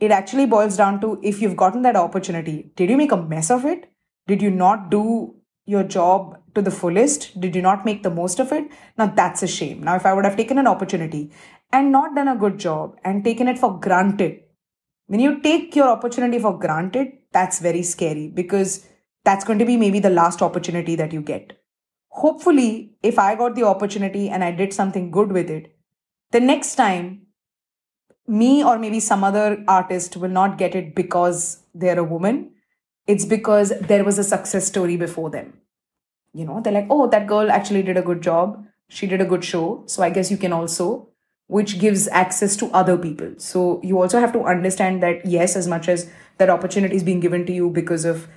It 0.00 0.10
actually 0.10 0.46
boils 0.46 0.76
down 0.76 1.00
to 1.00 1.18
if 1.22 1.40
you've 1.40 1.56
gotten 1.56 1.82
that 1.82 1.96
opportunity, 1.96 2.70
did 2.76 2.90
you 2.90 2.96
make 2.96 3.12
a 3.12 3.16
mess 3.16 3.50
of 3.50 3.64
it? 3.64 3.90
Did 4.26 4.42
you 4.42 4.50
not 4.50 4.90
do 4.90 5.34
your 5.66 5.82
job 5.82 6.38
to 6.54 6.62
the 6.62 6.70
fullest? 6.70 7.40
Did 7.40 7.54
you 7.54 7.62
not 7.62 7.84
make 7.84 8.02
the 8.02 8.10
most 8.10 8.38
of 8.40 8.52
it? 8.52 8.70
Now 8.96 9.06
that's 9.06 9.42
a 9.42 9.48
shame. 9.48 9.82
Now, 9.82 9.96
if 9.96 10.06
I 10.06 10.14
would 10.14 10.24
have 10.24 10.36
taken 10.36 10.58
an 10.58 10.66
opportunity 10.66 11.32
and 11.72 11.92
not 11.92 12.14
done 12.14 12.28
a 12.28 12.36
good 12.36 12.58
job 12.58 12.96
and 13.04 13.24
taken 13.24 13.48
it 13.48 13.58
for 13.58 13.78
granted, 13.78 14.40
when 15.06 15.20
you 15.20 15.40
take 15.40 15.74
your 15.74 15.88
opportunity 15.88 16.38
for 16.38 16.58
granted, 16.58 17.12
that's 17.32 17.60
very 17.60 17.82
scary 17.82 18.28
because 18.28 18.86
that's 19.24 19.44
going 19.44 19.58
to 19.58 19.64
be 19.64 19.76
maybe 19.76 20.00
the 20.00 20.10
last 20.10 20.42
opportunity 20.42 20.94
that 20.96 21.12
you 21.12 21.20
get 21.20 21.57
hopefully, 22.18 22.92
if 23.02 23.18
I 23.18 23.34
got 23.34 23.54
the 23.54 23.64
opportunity 23.64 24.28
and 24.28 24.44
I 24.44 24.50
did 24.50 24.72
something 24.72 25.10
good 25.10 25.32
with 25.32 25.50
it, 25.50 25.74
the 26.32 26.40
next 26.40 26.74
time, 26.74 27.22
me 28.26 28.62
or 28.62 28.78
maybe 28.78 29.00
some 29.00 29.24
other 29.24 29.64
artist 29.66 30.16
will 30.16 30.28
not 30.28 30.58
get 30.58 30.74
it 30.74 30.94
because 30.94 31.62
they're 31.74 31.98
a 31.98 32.04
woman. 32.04 32.50
It's 33.06 33.24
because 33.24 33.72
there 33.80 34.04
was 34.04 34.18
a 34.18 34.24
success 34.24 34.66
story 34.66 34.96
before 34.96 35.30
them. 35.30 35.54
You 36.34 36.44
know, 36.44 36.60
they're 36.60 36.74
like, 36.74 36.88
oh, 36.90 37.08
that 37.08 37.26
girl 37.26 37.50
actually 37.50 37.82
did 37.82 37.96
a 37.96 38.02
good 38.02 38.20
job. 38.22 38.66
She 38.88 39.06
did 39.06 39.22
a 39.22 39.24
good 39.24 39.44
show. 39.44 39.84
So 39.86 40.02
I 40.02 40.10
guess 40.10 40.30
you 40.30 40.36
can 40.36 40.52
also, 40.52 41.08
which 41.46 41.78
gives 41.78 42.06
access 42.08 42.56
to 42.56 42.70
other 42.72 42.98
people. 42.98 43.32
So 43.38 43.80
you 43.82 44.00
also 44.00 44.20
have 44.20 44.32
to 44.34 44.42
understand 44.42 45.02
that, 45.02 45.24
yes, 45.24 45.56
as 45.56 45.66
much 45.66 45.88
as 45.88 46.10
that 46.36 46.50
opportunity 46.50 46.96
is 46.96 47.02
being 47.02 47.20
given 47.20 47.46
to 47.46 47.52
you 47.52 47.70
because 47.70 48.04
of 48.04 48.28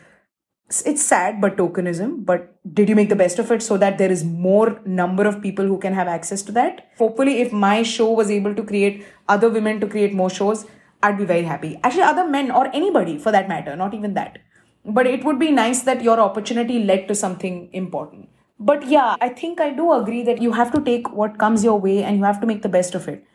it's 0.86 1.03
sad 1.05 1.39
but 1.41 1.57
tokenism 1.57 2.25
but 2.25 2.55
did 2.73 2.89
you 2.89 2.95
make 2.95 3.10
the 3.10 3.15
best 3.15 3.39
of 3.39 3.51
it 3.51 3.62
so 3.62 3.77
that 3.77 3.97
there 3.97 4.12
is 4.12 4.23
more 4.23 4.79
number 4.86 5.25
of 5.27 5.41
people 5.41 5.65
who 5.65 5.77
can 5.77 5.93
have 5.93 6.07
access 6.07 6.41
to 6.43 6.51
that? 6.53 6.91
Hopefully 6.97 7.41
if 7.41 7.51
my 7.51 7.84
show 7.84 8.12
was 8.12 8.29
able 8.29 8.55
to 8.55 8.63
create 8.63 9.05
other 9.27 9.49
women 9.49 9.79
to 9.81 9.88
create 9.88 10.13
more 10.13 10.29
shows 10.29 10.65
i'd 11.03 11.17
be 11.17 11.25
very 11.25 11.43
happy. 11.43 11.79
Actually 11.84 12.03
other 12.03 12.27
men 12.27 12.51
or 12.51 12.67
anybody 12.75 13.17
for 13.17 13.31
that 13.31 13.49
matter 13.49 13.75
not 13.75 13.93
even 13.93 14.13
that. 14.13 14.38
But 14.86 15.07
it 15.07 15.25
would 15.25 15.39
be 15.39 15.51
nice 15.51 15.81
that 15.84 16.03
your 16.03 16.19
opportunity 16.19 16.84
led 16.84 17.07
to 17.07 17.15
something 17.15 17.69
important. 17.73 18.29
But 18.60 18.88
yeah 18.88 19.15
i 19.19 19.29
think 19.29 19.60
i 19.60 19.71
do 19.71 19.91
agree 19.91 20.23
that 20.23 20.41
you 20.41 20.53
have 20.53 20.71
to 20.73 20.81
take 20.81 21.12
what 21.12 21.38
comes 21.38 21.63
your 21.63 21.79
way 21.79 22.03
and 22.03 22.17
you 22.17 22.23
have 22.23 22.39
to 22.41 22.47
make 22.47 22.62
the 22.62 22.69
best 22.69 22.95
of 22.95 23.07
it. 23.07 23.25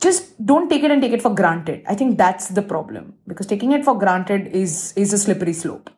Just 0.00 0.44
don't 0.44 0.68
take 0.68 0.82
it 0.82 0.90
and 0.90 1.02
take 1.02 1.12
it 1.12 1.22
for 1.22 1.34
granted. 1.34 1.84
I 1.88 1.94
think 1.94 2.18
that's 2.18 2.48
the 2.48 2.62
problem. 2.62 3.14
Because 3.28 3.46
taking 3.46 3.72
it 3.72 3.84
for 3.84 3.98
granted 3.98 4.48
is 4.62 4.94
is 4.96 5.12
a 5.12 5.18
slippery 5.18 5.52
slope 5.52 5.90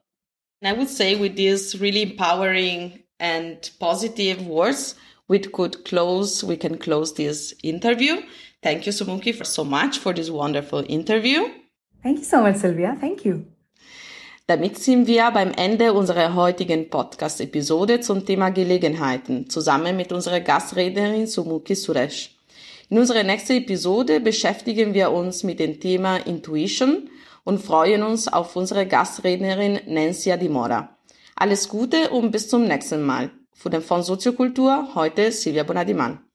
and 0.61 0.75
I 0.75 0.79
would 0.79 0.89
say 0.89 1.15
with 1.17 1.37
these 1.37 1.81
really 1.81 2.03
empowering 2.03 3.03
and 3.19 3.71
positive 3.79 4.47
words, 4.47 4.95
we 5.29 5.39
could 5.39 5.85
close, 5.85 6.45
we 6.45 6.57
can 6.57 6.79
close 6.79 7.15
this 7.15 7.55
interview. 7.63 8.23
Thank 8.63 8.87
you, 8.87 8.93
Sumukhi, 8.93 9.35
for 9.35 9.45
so 9.45 9.65
much 9.65 9.99
for 9.99 10.13
this 10.13 10.31
wonderful 10.31 10.85
interview. 10.89 11.49
Thank 12.03 12.19
you 12.19 12.25
so 12.25 12.41
much, 12.41 12.57
Silvia. 12.57 12.97
Thank 13.01 13.25
you. 13.25 13.47
Damit 14.49 14.79
sind 14.79 15.09
wir 15.09 15.29
beim 15.33 15.53
Ende 15.57 15.93
unserer 15.93 16.35
heutigen 16.37 16.89
Podcast-Episode 16.89 18.01
zum 18.01 18.25
Thema 18.25 18.51
Gelegenheiten, 18.51 19.51
zusammen 19.51 19.97
mit 19.97 20.13
unserer 20.13 20.39
Gastrednerin 20.39 21.27
Sumukhi 21.27 21.75
Suresh. 21.75 22.31
In 22.89 22.99
unserer 22.99 23.25
nächsten 23.25 23.55
Episode 23.55 24.21
beschäftigen 24.21 24.95
wir 24.95 25.11
uns 25.11 25.43
mit 25.43 25.59
dem 25.59 25.81
Thema 25.81 26.19
Intuition 26.19 27.11
und 27.47 27.63
freuen 27.63 28.03
uns 28.03 28.27
auf 28.29 28.57
unsere 28.57 28.87
Gastrednerin 28.87 29.81
Nancy 29.87 30.37
Dimora. 30.37 30.99
Alles 31.37 31.69
Gute 31.69 32.11
und 32.11 32.33
bis 32.33 32.49
zum 32.49 32.67
nächsten 32.67 33.03
Mal. 33.03 33.31
Für 33.55 33.71
den 33.71 33.83
Fonds 33.83 34.09
Soziokultur 34.09 34.89
heute 34.95 35.31
Silvia 35.31 35.63
Bonadiman. 35.63 36.26